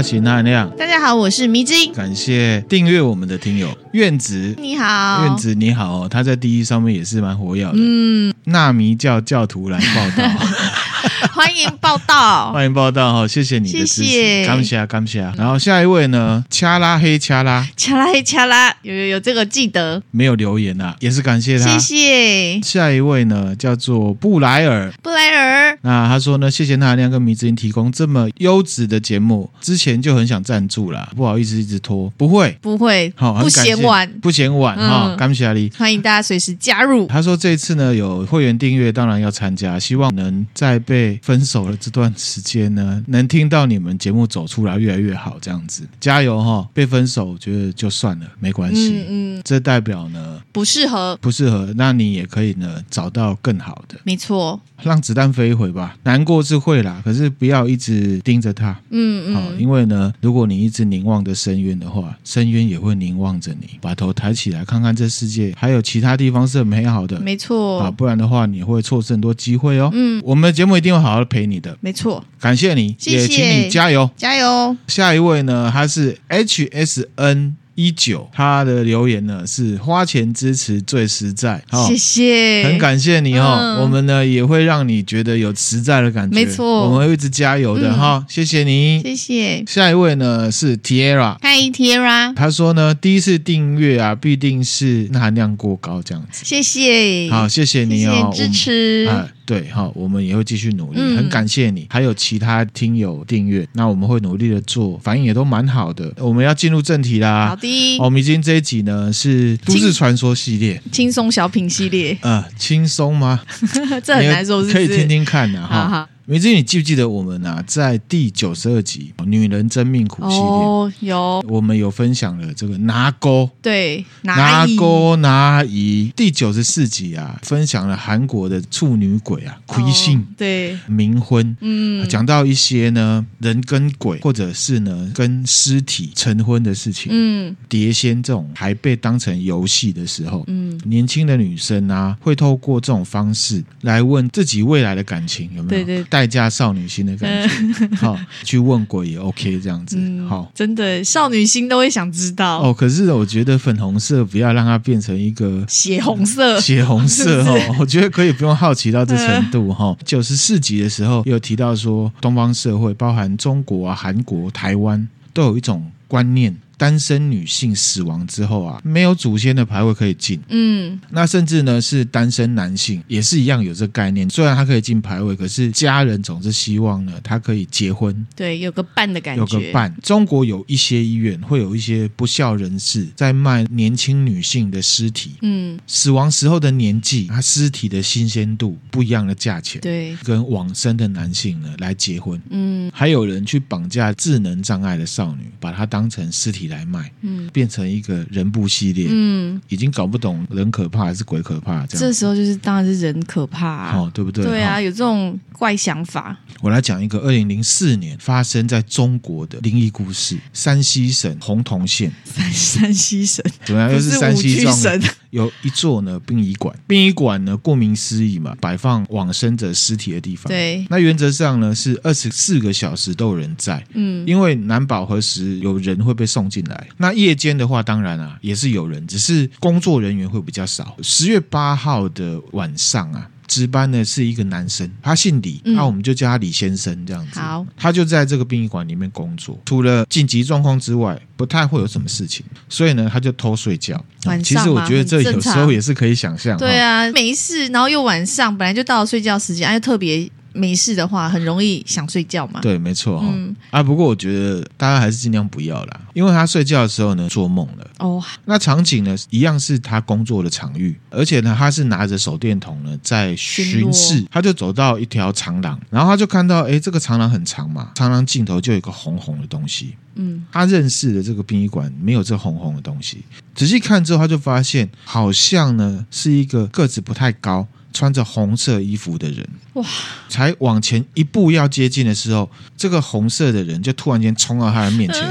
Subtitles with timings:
[0.00, 0.70] 我是纳亮。
[0.78, 1.92] 大家好，我是迷之音。
[1.92, 7.72] 感谢订阅我们的听友院子，你好，院子你好，他在第一上面也是蛮活跃的。
[7.74, 10.26] 嗯，纳迷教教徒来报道。
[11.34, 13.28] 欢迎报道， 欢迎报道哈！
[13.28, 15.20] 谢谢你的支持，谢谢，感谢感谢。
[15.36, 16.42] 然后下一位呢？
[16.48, 20.96] 恰拉黑恰拉，恰拉黑恰拉，有有有这个记得没有留言啊？
[21.00, 22.60] 也是感谢他，谢谢。
[22.62, 23.54] 下一位呢？
[23.54, 25.69] 叫做布莱尔，布莱尔。
[25.82, 26.50] 那他说呢？
[26.50, 37.06] 谢谢娜亮跟迷之音提供这么优质的节目，之前就很想赞助啦，不好意思一直拖，不会不会，好，不嫌晚不嫌晚哈，感谢阿里，欢迎大家随时加入。
[37.06, 46.68] 他说这次呢有会员订阅，当然要参加，希望能在被分手了这段时间呢， 能听到你们节目走出来越来越好，这样子加油哈！
[46.74, 49.04] 被分手，我觉得就算了，没关系。
[49.08, 51.72] 嗯，嗯，这代表呢不适合，不适合。
[51.76, 54.60] 那你也可以呢找到更好的，没错。
[54.82, 58.76] 让子弹飞一回吧，难过是会啦，可是不要一直盯着他。
[58.90, 63.78] 嗯嗯，好，因为呢，如果你一直凝望着深渊的话，深渊也会凝望着你。
[63.80, 67.18] 把头抬起来，看看这世界还有其他地方是很美好的。
[67.20, 69.90] 没错，啊，不然的话你会错失很多机会哦。
[69.92, 71.76] 嗯，我们的节目一定会好好陪你的。
[71.80, 74.76] 没错，感谢你，谢谢，也请你加油，加油。
[74.86, 77.59] 下一位呢，他是 HSN。
[77.86, 89.64] 一九，他的留言呢是花钱支持最实在，谢谢，很感谢你哦、嗯，我们呢也会让你觉得有实在的感觉，没错，我们会一直加油的哈、嗯，谢谢你，谢谢。
[89.66, 99.39] 下一位呢是 Tierra，嗨 Tierra，他说呢第一次订阅啊必定是含量过高这样子，谢谢，好谢谢你哦，谢谢支持。
[99.50, 106.12] 对，好，我们也会继续努力，很感谢你，还有其他听友订阅，那我们会努力的做，反应也都蛮好的。
[106.18, 107.98] 我们要进入正题啦，好的。
[107.98, 113.40] 我们今天这一集呢是都市传说系列，轻松小品系列，呃，轻松吗？
[114.04, 116.08] 这很难说是是，可以听听看的哈。
[116.19, 126.12] 迷之音，你记不记得我们啊，在第九十二集《女人真命苦》系列，哦，有我们有分享了这个拿钩，对，拿钩拿姨。
[126.14, 145.84] 第九十四集啊，分享了韩国的处女鬼啊，亏性，对，冥婚，嗯，讲到一些呢人跟鬼，或者是呢跟尸体成婚的事情，嗯，碟仙这种还被当成游戏的时候，嗯，年轻的女生啊，会透过这种方式来问自己未来的感情有没有？
[145.84, 146.04] 对对。
[146.20, 149.96] 待嫁少女心的感觉，好、嗯、去问鬼也 OK，这样子，
[150.28, 152.74] 好、嗯，真的少女心都会想知道哦。
[152.74, 159.96] 可是我觉得粉红色不要让它变成一个血红色，血红色 哦，我觉得可以不用好奇到这程度 哈。
[160.04, 166.54] 九十四集的时候有提到说，东方社会包含中国啊、韩国、台湾都有一种观念。
[166.80, 170.40] 单身女性死亡之后啊，没有祖先的牌位可以进。
[170.48, 174.26] 嗯，那甚至呢是单身男性也是一样有这个概念。
[174.30, 179.40] 虽然他可以进牌位，可是家人总是希望呢他可以结婚，对，有个伴的感觉。
[179.40, 179.94] 有个伴。
[180.02, 185.32] 中国有一些医院会有一些不孝人士在卖年轻女性的尸体。
[185.42, 189.82] 嗯，死亡时候的年纪，他尸体的新鲜度不一样的价钱。
[189.82, 192.40] 对，跟往生的男性呢来结婚。
[192.48, 196.69] 嗯，还有人去绑架智能障碍的少女，把她当成尸体。
[196.70, 202.00] 来卖，嗯，变成一个人不系列，嗯，已经搞不懂人可怕还是鬼可怕这样。
[202.00, 204.44] 这时候就是当然是人可怕，啊，哦，对不对？
[204.44, 206.34] 对啊，有这种怪想法。
[206.62, 212.10] 我来讲一个二零零四年发生在中国的灵异故事：山西省洪洞县。
[212.24, 213.92] 山山西省怎么样？
[213.92, 215.00] 又是山西省。
[215.30, 220.48] 有一座呢殡仪馆，殡仪馆呢顾名思义嘛，摆放往生者尸体的地方。
[220.48, 226.88] 对，那原则上呢是二十四个小时都有人在，嗯，因为难保何时有人会被送进来。
[226.96, 230.96] 那夜间的话，当然啊也是有人，只是工作人员会比较少。
[231.02, 233.28] 十月八号的晚上啊。
[233.50, 237.40] 值班的是一个男生，他姓李，那、嗯啊、我们就叫他李先生这样子。
[237.40, 243.96] 好，他就在这个殡仪馆里面工作，除了紧急状况之外，不太会有什么事情，所以呢，他就偷睡觉。
[244.26, 246.56] 晚上其实我觉得这有时候也是可以想象。
[246.56, 250.30] 对啊，没事，然后又晚上，本来就到了睡觉时间，哎，特别。
[250.52, 252.60] 没事的话，很容易想睡觉嘛。
[252.60, 253.54] 对，没错嗯。
[253.70, 257.90] 啊，不过我觉得大家还是尽量不要啦，因为他睡觉的时候呢，做梦了。
[257.98, 258.22] 哦。
[258.44, 264.24] 那场景呢，一样是他工作的场域，而且呢，他是拿着手电筒呢在巡视。
[264.30, 269.96] 他就走到一条长廊，然后他就看到，哎，这个长廊很长嘛，长廊尽头就有一个红红的东西。
[270.14, 270.44] 嗯。
[270.50, 273.24] 他认识的这个殡仪馆没有这红红的东西，
[273.54, 277.66] 仔细看之后，他就发现好像呢是一个个子不太高。
[277.92, 279.84] 穿着红色衣服的人，哇！
[280.28, 285.22] 才往前一步要接近的时候，这个红色的人就突然间冲到他的面前，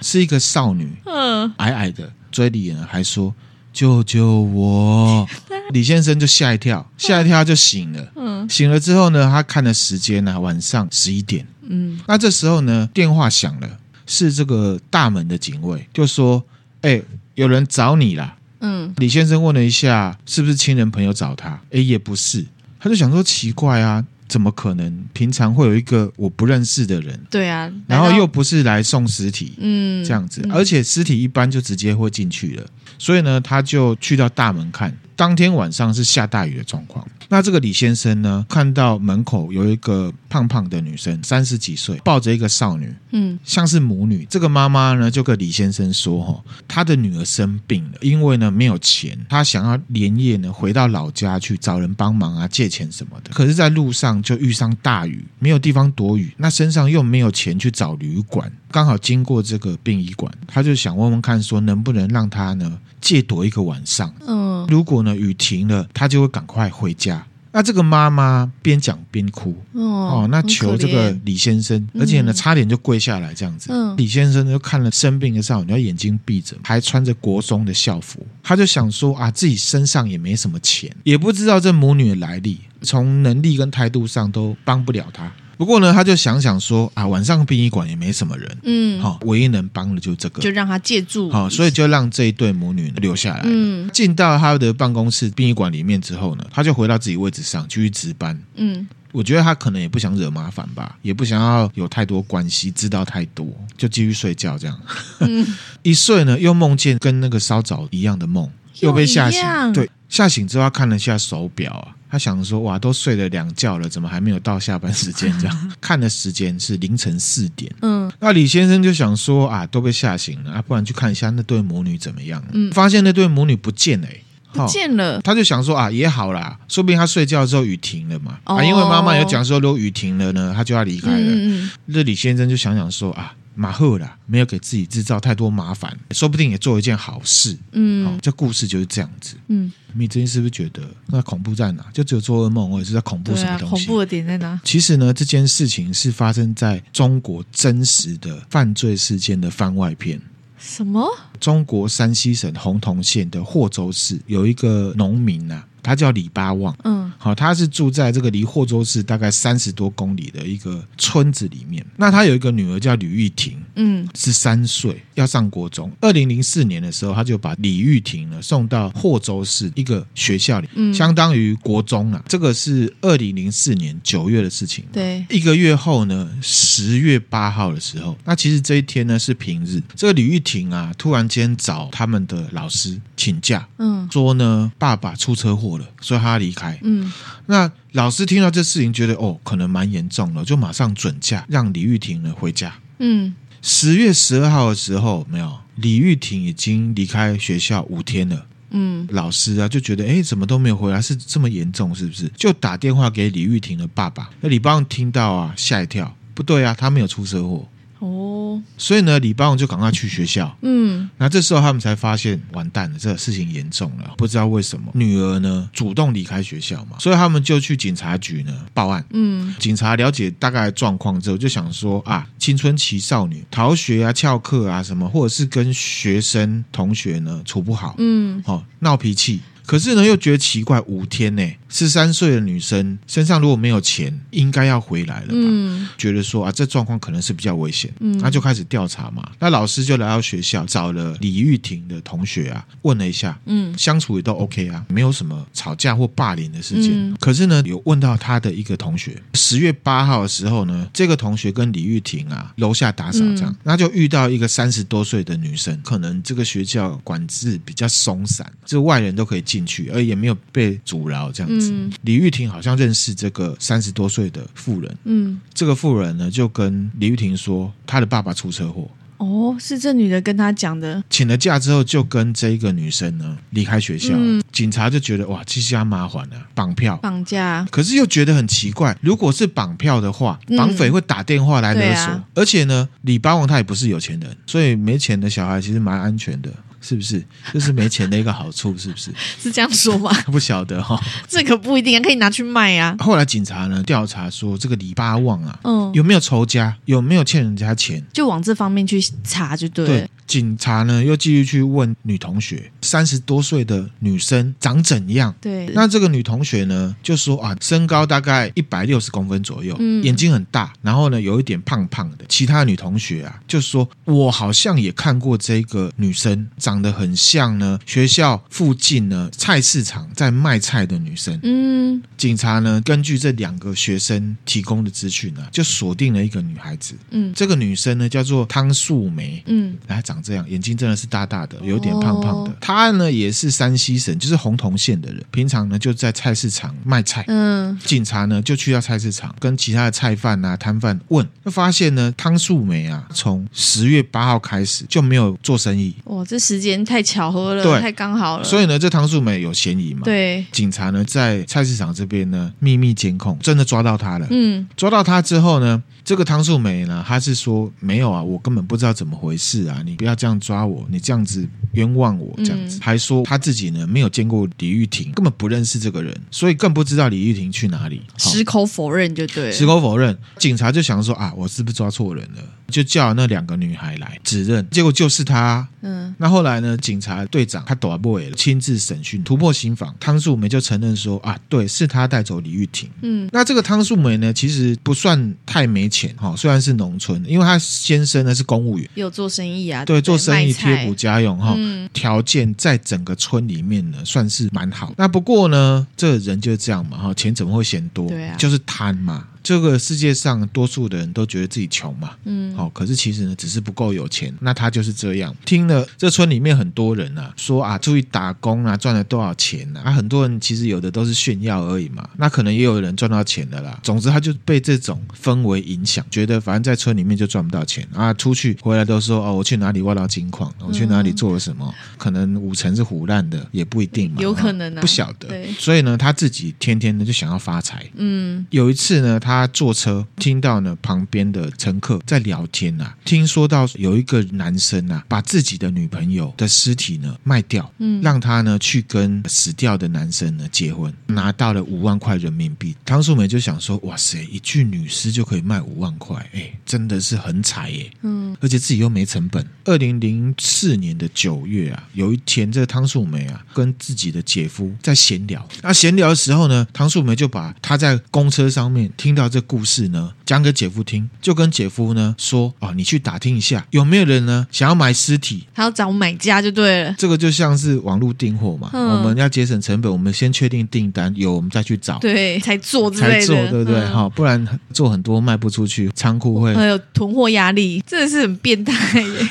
[0.00, 3.34] 是一个少女，嗯，矮矮的，嘴里呢还说
[3.72, 5.26] ：“救救我！
[5.72, 11.46] ”李先生就吓一跳，吓一跳他就醒了，嗯，醒了之后呢，他看了时间呢，晚上十一点。
[11.62, 16.44] 嗯，那这时候呢，电话响了，是这个大门的警卫就说
[16.82, 17.02] ：“哎，
[17.34, 21.60] 有人找你啦。”嗯，李先生问了一下，是不是亲人朋友找他？
[21.70, 22.44] 哎，也不是，
[22.80, 24.04] 他就想说奇怪啊。
[24.26, 25.04] 怎么可能？
[25.12, 27.20] 平常会有一个我不认识的人？
[27.30, 32.66] 对啊，然后又不是来送尸体，嗯，这样子，而且尸体一般就直接会进去了，
[32.98, 34.96] 所以呢，他就去到大门看。
[35.16, 37.06] 当天晚上是下大雨的状况。
[37.30, 44.26] 那这个李先生呢，看到门口有一个胖胖的女生，三十几岁，抱着一个少女，嗯，像是母女。
[44.28, 53.30] 这个妈妈呢，就跟李先生说：“哈，她的女儿生病了，因为呢没有钱，她想要连夜呢回到老家去找人帮忙啊，借钱什么的。
[53.32, 64.10] 可是，在路上就遇上大雨，没有地方躲雨，那身上又没有钱去找旅馆，刚好经过这个殡仪馆，他就想问问看，说能不能让她呢借躲一个晚上？
[64.26, 67.22] 嗯，如果呢雨停了，他就会赶快回家。”
[67.52, 73.70] 那这个妈妈边讲边哭哦，哦，那求这个李先生，而且呢，差点就跪下来这样子。
[73.70, 85.30] 嗯，李先生就看了生病的少女，眼睛闭着，还穿着国中的校服，他就想说啊，自己身上也没什么钱，也不知道这母女的来历，从能力跟态度上都帮不了他。
[85.56, 93.42] 不过呢，他就想想说啊，晚上殡仪馆也没什么人，嗯，好，唯一能帮的就是这个，就让他借住，好，所以就让这一对母女留下来。
[93.44, 98.38] 嗯，进到他的办公室殡仪馆里面之后呢，他就回到自己位置上继续值班。
[98.56, 103.46] 嗯，我觉得他可能也不想惹麻烦吧，也不想要有太多关系，知道太多，
[103.76, 104.78] 就继续睡觉这样。
[105.20, 105.46] 嗯，
[105.82, 108.50] 一睡呢，又梦见跟那个稍早一样的梦，
[108.80, 109.40] 又被吓醒。
[109.72, 111.94] 对，吓醒之后他看了一下手表啊。
[112.14, 115.36] 他想说：“哇，都睡了两觉了，怎么还没有到下班时间？
[115.40, 117.74] 这样 看的时间是凌晨四点。
[117.82, 122.40] 嗯，那李先生就想说：啊，都被吓醒了啊，不然去看一下那对母女怎么样？
[122.52, 124.06] 嗯，发现那对母女不见了，
[124.52, 125.20] 不见了。
[125.22, 128.38] 他就想说：啊，也好啦，说不定他睡觉之后雨停了嘛。
[128.44, 131.32] 啊，因为妈妈有讲说，如果雨停了呢，他就要离开了。
[131.32, 137.56] 嗯，那李先生就想想说：啊。”马赫啦，没有给自己制造太多麻烦，说不定也做一件好事。
[137.72, 139.36] 嗯，好，这故事就是这样子。
[139.48, 141.84] 嗯，你最近是不是觉得那恐怖在哪？
[141.92, 143.74] 就只有做噩梦，或者是在恐怖什么东西？
[143.74, 144.60] 啊、恐怖的点在哪？
[144.64, 150.20] 其实呢，这件事情是发生在中国真实的犯罪事件的番外篇。
[150.58, 151.06] 什么？
[151.38, 155.64] 中国山西省洪洞县的霍州市有一个农民啊。
[155.84, 161.84] 他叫李八旺，嗯，好，他是住在这个离霍州市大概三十多公里的一个村子里面。
[161.96, 165.92] 那他有一个女儿叫李玉婷，嗯，是三岁，要上国中。
[166.00, 172.24] 二零零四年的时候，他就把李玉婷呢送到霍州市一个学校里，嗯，相当于国中啊。
[172.26, 174.86] 这个是二零零四年九月的事情。
[174.90, 179.82] 对，一个月后呢，十月八号的时候，那其实这一天呢是平日。
[179.94, 185.73] 这个李玉婷啊，突然间找他们的老师请假，嗯，说呢爸爸出车祸。
[186.00, 186.78] 所以他离开。
[186.82, 187.12] 嗯，
[187.46, 192.74] 那老师听到这事情，觉得哦，可能蛮严重了，就马上准假让李玉婷呢回家。
[192.98, 198.46] 嗯，十月十二号的时候，没有李玉婷已经离开学校五天了。
[198.76, 202.28] 嗯，老师啊就觉得，哎，怎么都没有回来，是这么严重，是不是？
[202.36, 204.30] 就打电话给李玉婷的爸爸。
[204.40, 207.68] 那李邦听到啊，吓一跳，不对啊，他没有出车祸。
[208.04, 210.54] 哦，所以呢，李邦就赶快去学校。
[210.60, 214.14] 嗯，那这时候他们才发现，完蛋了，这个事情严重了。
[214.18, 219.02] 不知道为什么，女儿呢主动离开学校嘛，所以他们就去警察局呢报案。
[219.10, 229.40] 嗯，警察了解大概状况之后，就想说啊，青春期少女逃学啊、翘课啊什么，或者是跟学生同学呢处不好，嗯，哦，闹脾气。
[229.66, 235.32] 可是呢，又觉得奇怪，五天呢，十三岁的女生身上如果没有钱，应该要回来了吧？
[235.34, 239.28] 嗯，觉得说啊，这状况可能是比较危险，嗯，那就开始调查嘛。
[239.38, 246.92] 那老师就来到学校，找了李玉婷的同学啊，问了一下，嗯，相处也都 OK 啊，没有什么吵架或霸凌的事件。
[246.92, 259.64] 嗯，可是呢，有问到他的一个同学，十月八号的时候呢，这个同学跟李玉婷啊楼下打扫这样，嗯，那就遇到一个三十多岁的女生，可能这个学校管制比较松散，这外人都可以进。
[259.66, 261.72] 去，而也没有被阻挠，这样子。
[261.72, 268.88] 嗯、李玉婷好像认识这个三十多岁的妇人，嗯，这个妇人呢就跟李玉婷说，她的爸爸出车祸。
[269.16, 271.02] 哦，是这女的跟他讲的。
[271.08, 274.12] 请了假之后，就跟这一个女生呢离开学校。
[274.14, 277.66] 嗯、警察就觉得哇，这下麻烦了，绑票、绑架。
[277.70, 286.52] 可是又觉得很奇怪，如果是绑票的话，绑匪会打电话来勒索，嗯啊、而且呢，李八王他也不是有钱人，所以没钱的小孩其实蛮安全的。
[286.86, 287.24] 是不是？
[287.52, 289.10] 这是没钱的一个好处，是不是？
[289.40, 290.12] 是这样说吗？
[290.30, 292.94] 不晓得哈、哦，这可不一定，可以拿去卖啊。
[292.98, 299.90] 后来警察呢调查说，这个李八旺啊，嗯，有没有仇家，有没有欠人家钱，就往这方面去查就对了。
[299.90, 305.34] 对，警察呢又继续去问女同学，三十多岁的女生长怎样？
[305.40, 312.24] 对，那这个女同学呢就说啊，身高大概一百六十公分左右，嗯，眼睛很大，然后呢有一点胖胖的。
[312.28, 321.38] 其他女同学啊就说，我好像也看过这个女生，长得很像呢学校附近呢菜市场在卖菜的女生。
[321.42, 326.94] 嗯，警察呢根据这两个学生提供的资讯呢，就锁定了一个女孩子。
[327.10, 329.42] 嗯，这个女生呢叫做汤素梅。
[329.46, 332.50] 嗯，来长这样，眼睛真的是大大的，有点胖胖的。
[332.50, 337.24] 哦、她呢也是山西省，就是洪洞县的人，平常呢就在菜市场卖菜。
[337.28, 345.94] 嗯，警察呢就去到菜市场，跟其他的菜贩啊摊贩问，就发现呢汤素梅啊从十月八号开始就没有做生意。
[346.04, 348.44] 哇，这时间太巧合了，对，太刚好了。
[348.44, 350.02] 所以呢，这汤素梅有嫌疑嘛？
[350.04, 354.26] 对，警察呢在菜市场这边呢秘密监控，真的抓到他了。
[354.30, 370.14] 嗯，抓到他之后呢，这个汤素梅呢，她是说没有啊，我根本不知道怎么回事啊，你不要这样抓我，你这样子冤枉我，这样子，嗯、还说他自己呢没有见过李玉婷，根本不认识这个人，所以更不知道李玉婷去哪里，矢口否认就对，矢口否认。
[370.38, 372.42] 警察就想说啊，我是不是抓错人了？
[372.68, 375.66] 就叫那两个女孩来指认，结果就是她。
[375.80, 382.88] 嗯，那后来呢，警察队长他躲不了，亲自审讯，突破心防，汤素梅就承认说啊，对，是他带走李玉婷。
[383.02, 391.56] 嗯，那这个汤素梅呢，其实不算太没钱哈，虽然是农村，因为她先生呢是公务员，有做生意啊，对，做生意贴补家用哈，
[391.92, 394.92] 条件在整个村里面呢算是蛮好。
[394.96, 398.08] 那不过呢，这个人就是这样嘛哈，钱怎么会嫌多？
[398.08, 399.26] 对啊，就是贪嘛。
[399.44, 404.34] 这个世界上多数的人都觉得自己穷嘛，嗯，好，可是其实呢，只是不够有钱。
[404.40, 405.36] 那他就是这样。
[405.44, 412.08] 听了这村里面很多人啊，说啊，出去打工啊，赚了多少钱啊，啊，很多人其实有的都是炫耀而已嘛。
[412.16, 413.78] 那可能也有人赚到钱的啦。
[413.82, 425.28] 总之，他就被这种氛围影响，觉得反正在村里面就赚不到钱啊，出去回来都说哦，我去哪里挖到金矿，我去哪里做了什么，嗯、可能五成是唬烂的，也不一定嘛，有可能啊，不晓得。
[425.58, 427.84] 所以呢，他自己天天呢就想要发财。
[427.96, 429.33] 嗯，有一次呢，他。
[429.34, 442.76] 他坐车听到呢，旁边的乘客在聊天啊，听说到有一个男生啊，把自己的女朋友的尸体呢卖掉，嗯，让他呢去跟死掉的男生呢结婚，拿到了五万块人民币。
[442.84, 449.44] 汤素梅就想说，哇塞，一具女尸就可以卖五万块，哎，真的是很惨耶，嗯，而且自己又没成本。
[449.64, 459.23] 二零零四年的九月啊，有一天这个汤素梅啊跟自己的姐夫在闲聊，那闲聊的时候呢，汤素梅就把她在公车上面听到。
[459.28, 465.46] 这故事呢，讲给姐夫听，就跟姐夫呢说：“哦，你去打听一下，有没有人呢想要买尸体？
[465.54, 466.94] 他要找买家就对了。
[466.98, 473.80] 这个就像是网络订货嘛，嗯、我们要节省成本，我们先确定订单有，我们再去找，对，才做才做，对不对？
[473.86, 479.28] 哈、嗯，不然做很多卖不出去，仓库会还有囤货压力，真的是很变态耶！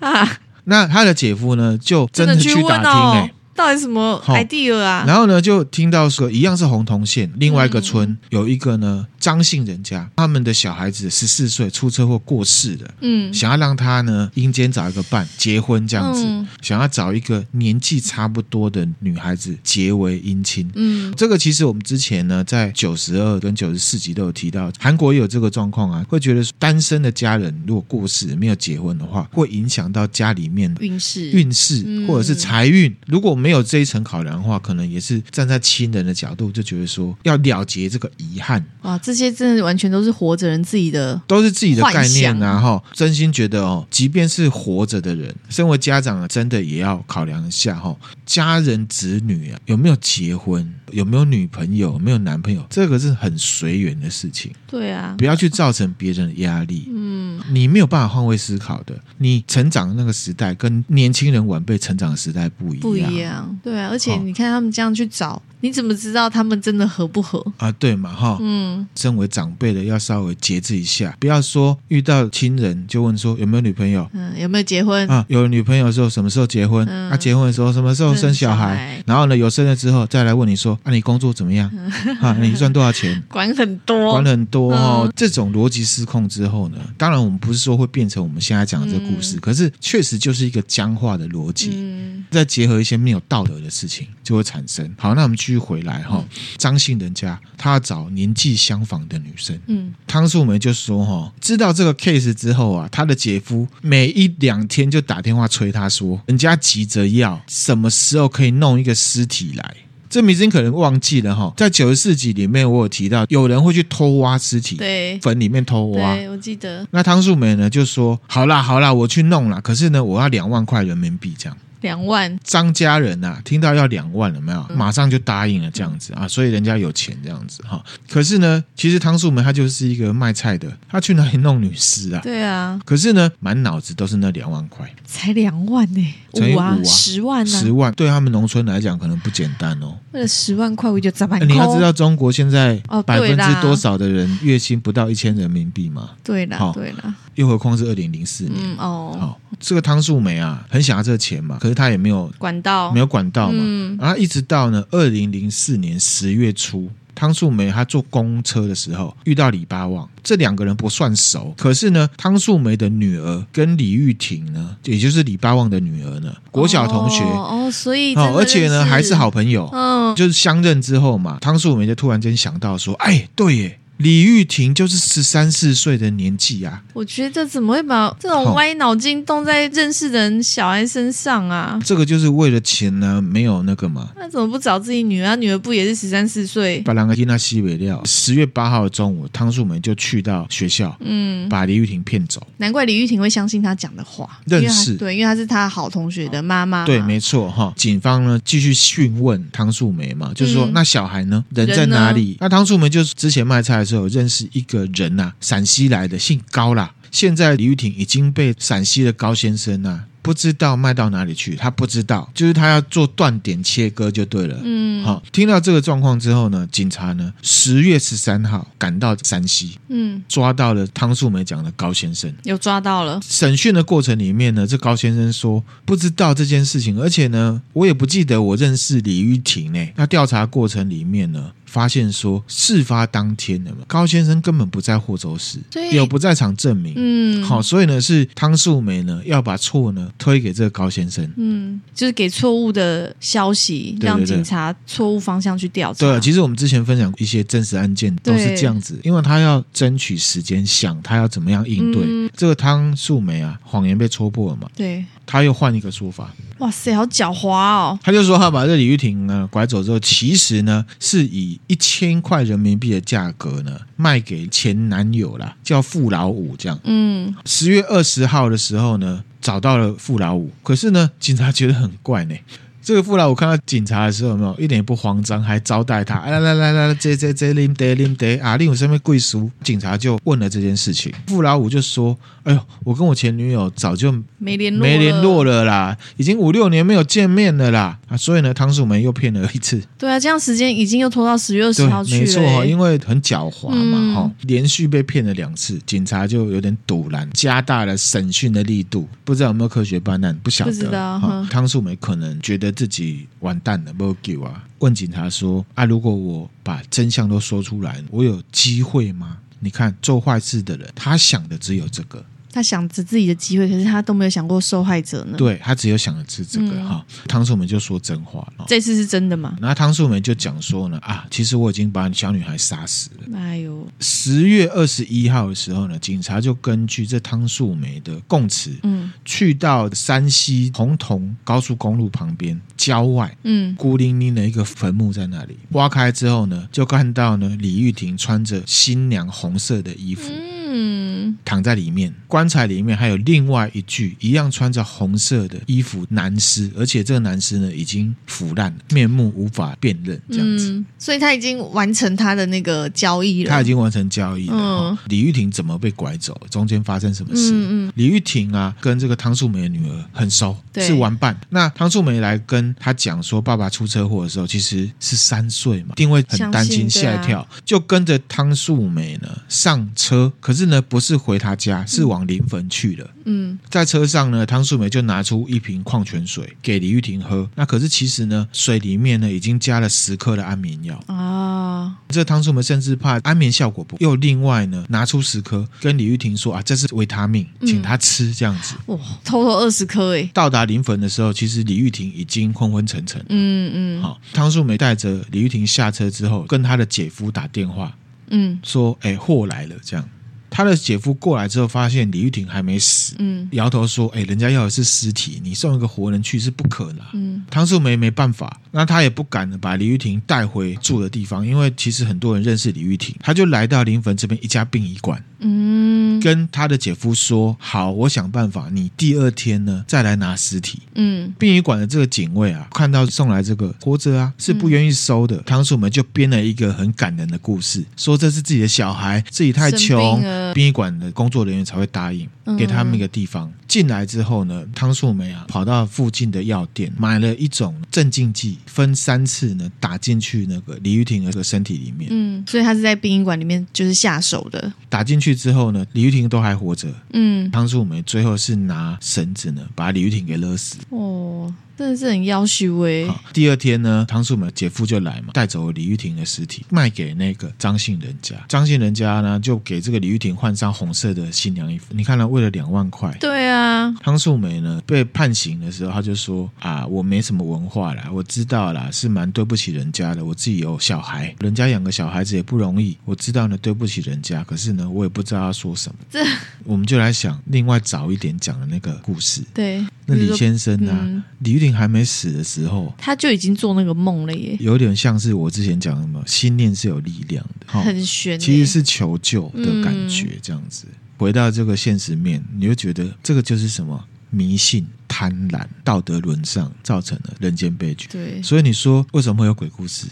[0.00, 3.32] 啊，那他的姐夫呢，就真的去打听哎。
[3.54, 5.04] 到底什么 idea 啊？
[5.06, 33.52] 然后呢，就听到说一样是红铜县另外一个村、嗯、有一个呢张姓人家，他们的小孩子十四岁出车祸过世了，嗯，想要让他呢阴间找一个伴结婚这样子，嗯、想要找一个年纪差不多的女孩子结为姻亲，嗯，这个其实我们之前呢在九十二跟九十四集都有提到，韩国也有这个状况啊，会觉得单身的家人如果过世没有结婚的话，会影响到家里面的运势、运势或者是财运，如果没有。
[33.52, 38.64] 没有这一层考量的话，可能也是站在亲人的角度，就觉得说要了结这个遗憾。
[38.80, 42.60] 哇，这些真的完全都是活着人自己的，都是自己的概念啊！
[42.60, 54.52] 哈，真心觉得哦，即便是活着的人，身为家长啊，真的也要考量一下哈，家人子女啊有没有结婚，有没有女朋友，有没有男朋友，这个是很随缘的事情。
[54.66, 56.88] 对啊，不要去造成别人的压力。
[56.92, 58.94] 嗯，你没有办法换位思考的。
[59.18, 62.80] 你成长的那个时代跟年轻人晚辈成长的时代不一样。
[62.80, 63.58] 不一样。
[63.62, 65.40] 对啊，而且你看他们这样去找。
[65.62, 67.70] 哦你怎么知道他们真的合不合啊？
[67.78, 75.24] 对嘛，哈，嗯，身为长辈的要稍微节制一下，不要说遇到亲人就问说有没有女朋友，嗯，有没有结婚啊？
[75.28, 76.84] 有了女朋友的时候什么时候结婚？
[76.88, 79.00] 嗯、啊，结婚的时候什么时候生小孩？
[79.06, 81.70] 然后呢，有生了之后再来问你说啊，你工作怎么样？
[81.72, 83.22] 嗯、啊，你赚多少钱？
[83.30, 85.02] 管很多，管很多哦。
[85.06, 94.92] 嗯、这种逻辑失控之后呢，当然我们不是说会变成我们现在讲的这个故事，嗯、可是确实就是一个僵化的逻辑，嗯、再结合一些没有道德的事情就会产生。
[94.98, 96.24] 好，那我们继续回来哈。
[96.56, 99.58] 张姓人家，他要找年纪相仿的女生。
[99.66, 109.74] 嗯，汤素梅就说：“哈，知道这个 case 之后啊，他的姐夫每一两天就打电话催他说，人家急着要什么时候可以弄一个尸体来。
[110.08, 116.14] 这明星可能忘记了哈，在九十四集里面我有提到，有人会去偷挖尸体，对，坟里面偷挖。
[116.14, 116.86] 对，我记得。
[116.90, 119.58] 那汤素梅呢就说：好啦好啦，我去弄啦。
[119.60, 122.38] 可是呢，我要两万块人民币这样。”两万。
[122.42, 124.66] 张家人呐、啊，听到要两万了没有？
[124.74, 127.82] 马上就答应了这样子啊，所以人家有钱这样子哈。
[128.08, 132.20] 可是呢，其实汤素梅她就是一个卖菜的，她去哪里弄女尸啊？
[132.22, 132.80] 对啊。
[132.84, 137.46] 可是呢，满脑子都是那两万块，才两万呢、欸，五啊，十万？
[137.46, 139.98] 十万对他们农村来讲可能不简单哦。
[140.12, 141.46] 为了十万块，我就砸板。
[141.48, 146.10] 你要知道中国现在百分之多少的人月薪不到一千人民币吗？
[146.22, 147.14] 对啦，对啦。
[147.34, 149.16] 又何况是二零零四年、嗯、哦。
[149.18, 153.58] 好，这个汤素梅啊，很想要这个钱嘛，可是他也没有管道，没有管道嘛。
[153.60, 167.22] 嗯、然后一直到呢二零零四年十月初，汤素梅她坐公车的时候遇到李八旺，这两个人不算熟，可是呢，汤素梅的女儿跟李玉婷呢，也就是李八旺的女儿呢，国小同学。
[167.22, 173.78] 哦，哦，所以哦，而且呢还是好朋友，嗯，就是相认之后嘛，汤素梅就突然间想到说，哎，对耶。
[174.02, 176.82] 李玉婷就是十三四岁的年纪啊！
[176.92, 181.78] 我觉得怎么会把这种歪脑筋动在认识的人小孩身上啊？
[181.84, 184.10] 这个就是为了钱呢，没有那个嘛。
[184.16, 185.28] 那怎么不找自己女儿？
[185.28, 186.80] 他女儿不也是十三四岁？
[186.80, 188.02] 把两个听他西北料。
[188.04, 192.44] 十月八号的中午，汤素梅就去到学校，嗯，把李玉婷骗走。
[192.56, 196.84] 难怪李玉婷会相信他讲的话，认识对，因为她是他好同学的妈妈。
[196.84, 197.72] 对，没错哈。
[197.76, 202.36] 警方呢继续讯问汤素梅嘛，就是说、嗯、那小孩呢，人在哪里？
[202.40, 204.88] 那汤素梅就是之前卖菜的时候认识一个。
[204.92, 206.94] 人呐、陕西来的，姓高啦。
[207.10, 214.58] 现在李玉婷已经被陕西的高先生啊，不知道卖到哪里去，他不知道，就是他要做断点切割就对了。
[214.62, 223.20] 嗯，好，听到这个状况之后呢，警察呢十月十三号赶到山西，嗯，抓到了汤素梅讲的高先生，有抓到了。
[223.28, 229.88] 审讯的过程里面呢，这高先生说不知道这件事情，而且呢，我也不记得我认识李玉婷呢。
[229.96, 235.58] 那调查过程里面呢，发现说，事发当天的高先生根本不在霍州市，
[235.92, 236.94] 有不在场证明。
[236.96, 241.28] 嗯，好，所以呢是汤素梅呢要把错呢推给这个高先生。
[241.36, 246.06] 嗯，就是给错误的消息，让警察错误方向去调查。
[246.06, 252.02] 对，其实我们之前分享一些真实案件都是这样子，因为他要争取时间，想他要怎么样应对。
[252.06, 254.68] 嗯、这个汤素梅啊，谎言被戳破了嘛？
[254.76, 255.04] 对。
[255.24, 257.98] 他又换一个说法，哇塞，好狡猾哦！
[258.02, 266.78] 他就说他把这李玉婷呢拐走之后，其实呢是以一千块人民币的价格呢卖给前男友啦，叫傅老五这样。
[266.84, 272.34] 嗯，十月二十号的时候呢找到了傅老五，可是呢警察觉得很怪呢。
[272.82, 276.18] 这个傅老五看到警察的时候，有没有一点也不慌张，还招待他。
[276.20, 279.48] 来来来来来，这这这林德林德啊，令我身边贵叔？
[279.62, 289.80] 警察就问了这件事情，傅老五就说：“哎呦，我跟我前女友早就没联络没联络了啦，已经五六年没有见面了啦。”啊，所以呢，汤素梅又骗了一次。
[289.96, 292.20] 对啊，这样时间已经又拖到十月二十号去了。
[292.20, 299.08] 没错，因为很狡猾嘛，哈、嗯，连续被骗了两次，警察就有点堵拦，加大了审讯的力度。
[299.22, 300.36] 不知道有没有科学办案？
[300.42, 300.72] 不晓得。
[300.72, 301.46] 不知道。
[301.48, 302.71] 汤素梅可能觉得。
[302.72, 304.66] 自己完蛋了，没救啊！
[304.78, 312.24] 问警察说：“啊，如果我把真相都说出来，我有机会吗？”你看，做坏事的人，他想的只有这个。
[312.52, 315.38] 他想着自己的机会，可是他都没有想过受害者呢。
[315.38, 317.04] 对，他只有想的是这个哈。
[317.26, 319.56] 汤、嗯、素梅就说真话，这次是真的吗？
[319.60, 323.38] 然后汤素梅就讲说呢啊，其实我已经把小女孩杀死了。
[323.38, 340.28] 哎呦，十月二十一号的时候呢，警察就根据这汤素梅的供词，嗯，去到山西洪桐高速公路旁边郊外，嗯，孤零零的一个坟墓在那里挖开之后呢，就看到呢李玉婷穿着新娘红色的衣服。
[340.28, 350.70] 嗯嗯，躺在里面，棺材里面还有另外一具一样穿着红色的衣服男尸，而且这个男尸呢已经腐烂了，面目无法辨认，这样子。
[350.70, 353.50] 嗯，所以他已经完成他的那个交易了。
[353.50, 354.54] 他已经完成交易了。
[354.56, 356.40] 嗯，李玉婷怎么被拐走？
[356.48, 357.50] 中间发生什么事？
[357.52, 357.92] 嗯嗯。
[357.96, 361.38] 李玉婷啊，跟这个汤素梅的女儿很熟，是玩伴。
[361.50, 370.61] 那汤素梅来跟他讲说，爸爸出车祸的时候其实是三岁嘛，定位很担心，吓一跳，啊，就跟着汤素梅呢上车，可是。
[370.62, 373.10] 是呢，不是回他家，是往临汾去了。
[373.24, 377.50] 嗯，在车上呢，汤素梅就拿出一瓶矿泉水给李玉婷喝。
[377.56, 381.96] 那可是其实呢，水里面呢已经加了十颗的安眠药啊。
[382.08, 388.76] 这汤素梅甚至怕安眠效果不，又另外呢拿出十颗跟李玉婷说啊，这是维他命，请他吃这样子。
[388.86, 390.30] 哇，偷偷二十颗哎！
[390.32, 393.20] 到达临汾的时候，其实李玉婷已经昏昏沉沉。
[393.28, 394.02] 嗯嗯。
[394.02, 397.92] 好，汤素梅带着李玉婷下车之后，跟她的姐夫打电话，
[398.30, 400.08] 嗯，说哎，货来了这样。
[400.54, 425.38] 他的姐夫过来之后，发现李玉婷还没死，嗯，摇头说：“哎，人家要的是尸体，你送一个活人去是不可能。”嗯，汤素梅没办法，那他也不敢把李玉婷带回住的地方，因为其实很多人认识李玉婷，他就来到临汾这边一家殡仪馆，嗯，跟他的姐夫说：“好，我想办法，你第二天呢再来拿尸体。”嗯，殡仪馆的这个警卫啊，看到送来这个活着啊，是不愿意收的。
[425.38, 430.22] 汤素梅就编了一个很感人的故事，说这是自己的小孩，自己太穷，
[430.54, 433.48] 殡仪馆的工作人员才会答应给他们一个地方。
[433.48, 442.10] 嗯、进来之后呢，汤素梅啊跑到附近的药店买了一种镇静剂，分三次呢打进去那个李玉婷的这个身体里面。
[442.12, 444.72] 嗯，所以他是在殡仪馆里面就是下手的。
[444.88, 446.88] 打进去之后呢，李玉婷都还活着。
[447.12, 450.76] 嗯，当时我们最后是拿绳子呢把李玉婷给勒死。
[450.90, 451.52] 哦。
[451.82, 453.12] 真的是很夭寿哎！
[453.32, 458.36] 第二天呢，汤素梅姐夫就来嘛，带走了李玉婷的尸体，卖给那个张姓人家。
[458.48, 461.86] 张姓人家呢，就给这个李玉婷换上红色的新娘衣服。
[461.90, 463.92] 你看了，为了两万块，对啊。
[464.00, 470.24] 汤素梅呢，被判刑的时候，他就说啊，我没什么文化啦，我知道啦，是蛮对不起人家的。
[470.24, 474.44] 我自己有小孩，人家养个小孩子也不容易，我知道呢，对不起人家。
[474.44, 475.96] 可是呢，我也不知道要说什么。
[476.08, 476.20] 这
[476.62, 479.42] 我们就来想另外早一点讲的那个故事。
[479.52, 479.84] 对。
[480.04, 480.98] 那李先生呢、啊？
[481.00, 484.56] 嗯、李玉婷还没死的时候，他就已经做那个梦了耶。
[484.60, 488.38] 有点像是我之前讲的嘛，心念是有力量的，很玄。
[488.38, 490.86] 其实是求救的感觉，这样子。
[490.88, 498.08] 嗯、回到这个现实面，你就觉得这个就是什么迷信、贪婪、道德沦丧造成的人间悲剧。
[498.10, 500.06] 对，所以你说为什么会有鬼故事？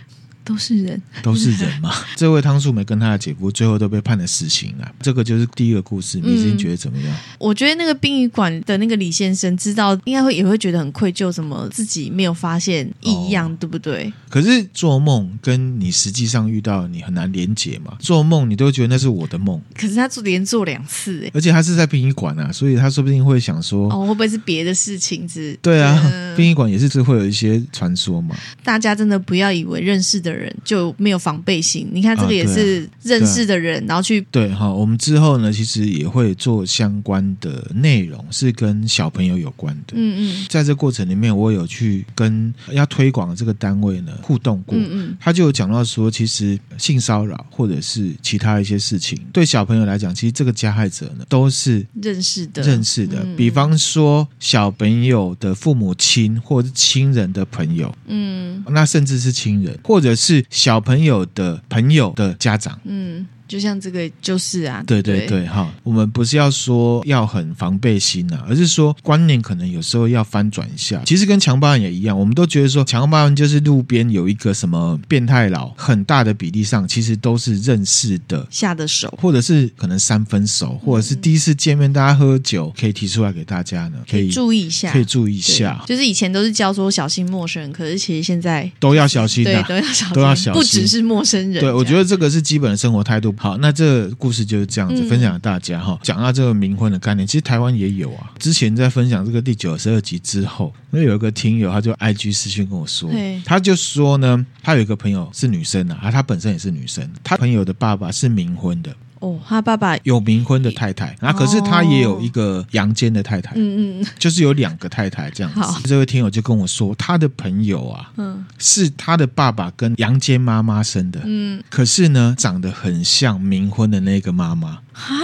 [0.48, 1.92] 都是人，都是人嘛。
[2.16, 4.90] 这位汤素梅跟她的姐夫最后都被判了死刑啊。
[5.02, 7.14] 这个就是第一个故事，你自己觉得怎么样？
[7.38, 14.10] 我觉得那个殡仪馆的那个李先生知道，应该会也会觉得很愧疚，什么自己没有发现异样，哦、对不对？
[14.30, 17.98] 可是做梦跟你实际上遇到你很难连结嘛。
[17.98, 25.58] 做梦你都觉得那是我的梦，可是他做连做两次哎，而且他是在殡仪馆啊，所以他说不定会想说，哦，会不会是别的事情之？
[25.60, 25.94] 对啊，
[26.34, 28.34] 殡仪馆也是是会有一些传说嘛。
[28.64, 30.37] 大家真的不要以为认识的人。
[30.38, 31.88] 人就没有防备心。
[31.92, 34.72] 你看这个也是认识的人，啊啊、然后去对哈。
[34.72, 39.94] 我们之后呢，其实也会做相关的内容，是跟小朋友有关的。
[39.96, 44.78] 嗯嗯，在这过程里面，我有去跟要推广的这个单位呢互动过。
[44.78, 53.26] 嗯嗯，他就有讲到说，其实性骚扰或者是其他一些事情，对小朋友来讲，其实这个加害者呢都是认识的，认识的。
[53.36, 60.27] 比方说小朋友的父母亲或者是亲人的朋友，嗯，那甚至是亲人，或者是。
[60.28, 63.26] 是小朋友的朋友的家长，嗯。
[63.48, 71.00] 就像这个就是啊，对对对，哈，我们不是要说要很防备心啊，而是说观念可能有时候要翻转一下。
[71.06, 85.82] 其实跟强暴案也一样，我们都觉得说强暴案就是路边有一个什么变态佬，很大的比例上其实都是认识的下的手，或者是可能三分熟，或者是第一次见面大家喝酒，可以提出来给大家呢，可以，注意一下，可以注意一下。
[85.86, 91.60] 就是以前都是教说小心陌生人，可是其实现在都要小心，啊，对，都要小心，都要小心，不只是陌生人。
[91.60, 93.34] 对，我觉得这个是基本的生活态度。
[93.38, 95.98] 好，那这个故事就是这样子分享给大家哈。
[96.02, 98.32] 讲到这个冥婚的概念，其实台湾也有啊。
[98.38, 103.10] 之前在分享这个第九十二集之后，那有一个听友他就 IG 私讯跟我说，
[103.44, 108.94] 他就说呢，他有一个朋友是女生啊，他本身也是女生，他朋友的爸爸是冥婚的。
[109.20, 115.60] 哦，他爸爸有冥婚的太太，然后可是他也有一个阳间的太太，嗯嗯，就是有两个太太这样子。
[115.60, 115.80] 好。
[115.84, 124.80] 这位听友就跟我说，他的朋友啊，嗯，是他的爸爸跟阳间妈妈生的，嗯，可是呢，长得很像冥婚的那个妈妈。
[124.92, 125.14] 啊，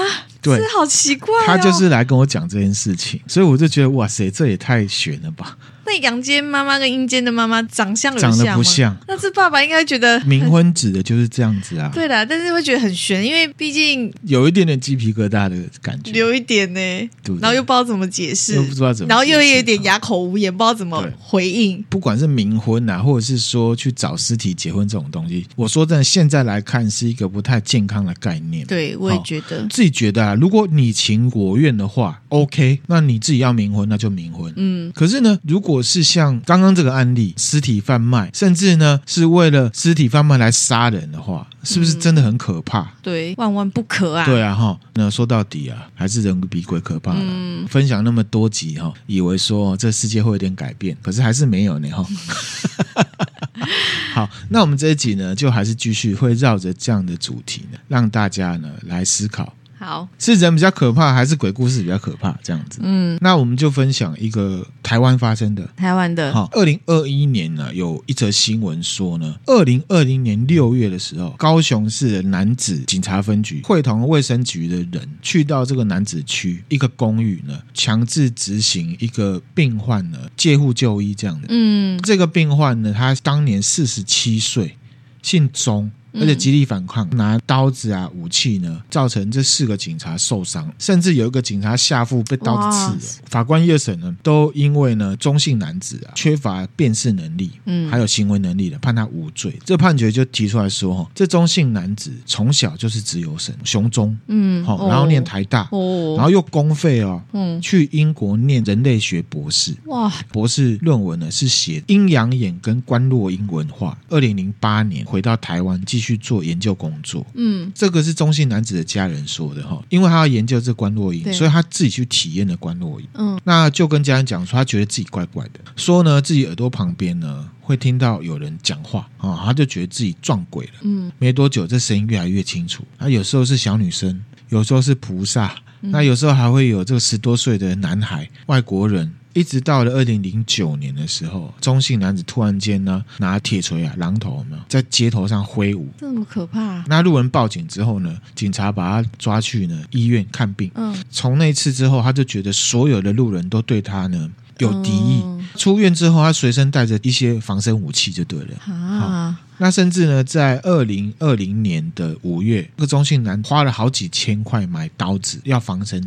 [0.41, 1.45] 对，好奇怪哦。
[1.47, 5.57] 他就是来跟我讲这件事情，所以我就觉得哇塞，这也太悬了吧。
[5.87, 8.37] 那阳间妈妈跟阴间的妈妈长相有像吗？
[8.37, 8.97] 长得不像。
[9.07, 11.91] 那这爸爸应该觉得冥婚指的就是这样子啊。
[11.95, 16.81] 对的，但是会觉得很悬，因为毕竟有一点点鸡皮疙瘩的感觉，有一点呢。
[17.23, 21.85] 对，然后又不知道怎么解释，又不知道怎么，然后又有一点哑口无言，不知道怎么回应。
[21.89, 28.67] 不管是冥婚啊，或者是说去找尸体结婚这种东西，我说真的，现在来看是一个不太健康的概念。
[28.67, 29.67] 对，我也觉得。
[29.69, 34.53] 自己觉得啊，如果你情我愿的话，OK，那你自己要冥婚，那就冥婚。
[34.57, 34.93] 嗯。
[34.95, 42.81] 可是呢，如果是像刚刚这个案例，尸体贩卖，甚至呢是为了尸体贩卖来杀人的话，是不是真的很可怕？
[42.81, 44.25] 嗯、对，万万不可啊！
[44.25, 47.19] 对啊，哈，那说到底啊，还是人比鬼可怕了。
[47.21, 52.05] 嗯、分享那么多集哈，以为说这世界会有点改变，可是还是没有呢哈。
[54.15, 59.53] 好，那我们这一集呢，就还是继续会绕着这样的主题呢，让大家呢来思考。
[59.77, 62.35] 好，是人比较可怕，还是鬼故事比较可怕？
[62.43, 66.33] 这样子，嗯，那我们就分享一个台湾发生的，台湾的。
[66.33, 81.49] 好，二零二一年呢，有一则新闻说呢，二零二零年六月的时候，高雄市的男子警察分局会同卫生局的人去到这个男子区一个公寓呢，强制执行一个病患呢借护就医这样的。
[81.51, 84.79] 嗯，这个病患呢，他当年四十七岁，
[85.21, 85.91] 姓钟。
[86.15, 93.23] 而且极力反抗，拿刀子啊武器呢，造成这四个警察受伤，甚至有一个警察下腹被刀子刺了。
[93.27, 99.59] 法官一二审呢，都因为呢中性男子啊缺乏辨识能力，嗯，还有行为能力的，判他无罪。
[99.65, 113.99] 这判决就提出来说，哈，这中性男子从小就是自由生，雄中，嗯，好，然后念台大，哦，然后又公费哦，嗯，去英国念人类学博士，哇，博士论文呢是写阴阳眼跟观落英文化。
[114.11, 135.55] 二零零八年回到台湾继续做研究工作，嗯，这个是中性男子的家人说的哈，因为他要研究这关落音，所以他自己去体验了关落音，嗯，那就跟家人讲说，他觉得自己怪怪的，说呢自己耳朵旁边呢会听到有人讲话啊，他就觉得自己撞鬼了，嗯，没多久这声音越来越清楚，他有时候是小女生，有时候是菩萨。
[135.87, 146.83] 那有时候还会有这个十多岁的男孩，外国人，一直到了二零零九年的时候，中性男子突然间呢拿铁锤啊、榔头有没有在街头上挥舞，这么可怕。
[146.87, 150.71] 那路人报警之后呢，警察把他抓去呢医院看病。
[150.75, 155.21] 嗯，从那次之后，他就觉得所有的路人都对他呢有敌意。
[155.25, 158.57] 嗯、出院之后，他随身带着一些防身武器就对了。
[158.73, 159.41] 啊。
[159.59, 166.03] 那甚至呢，在二零二零年的五月，这个中性男花了好几千块买刀子要防身，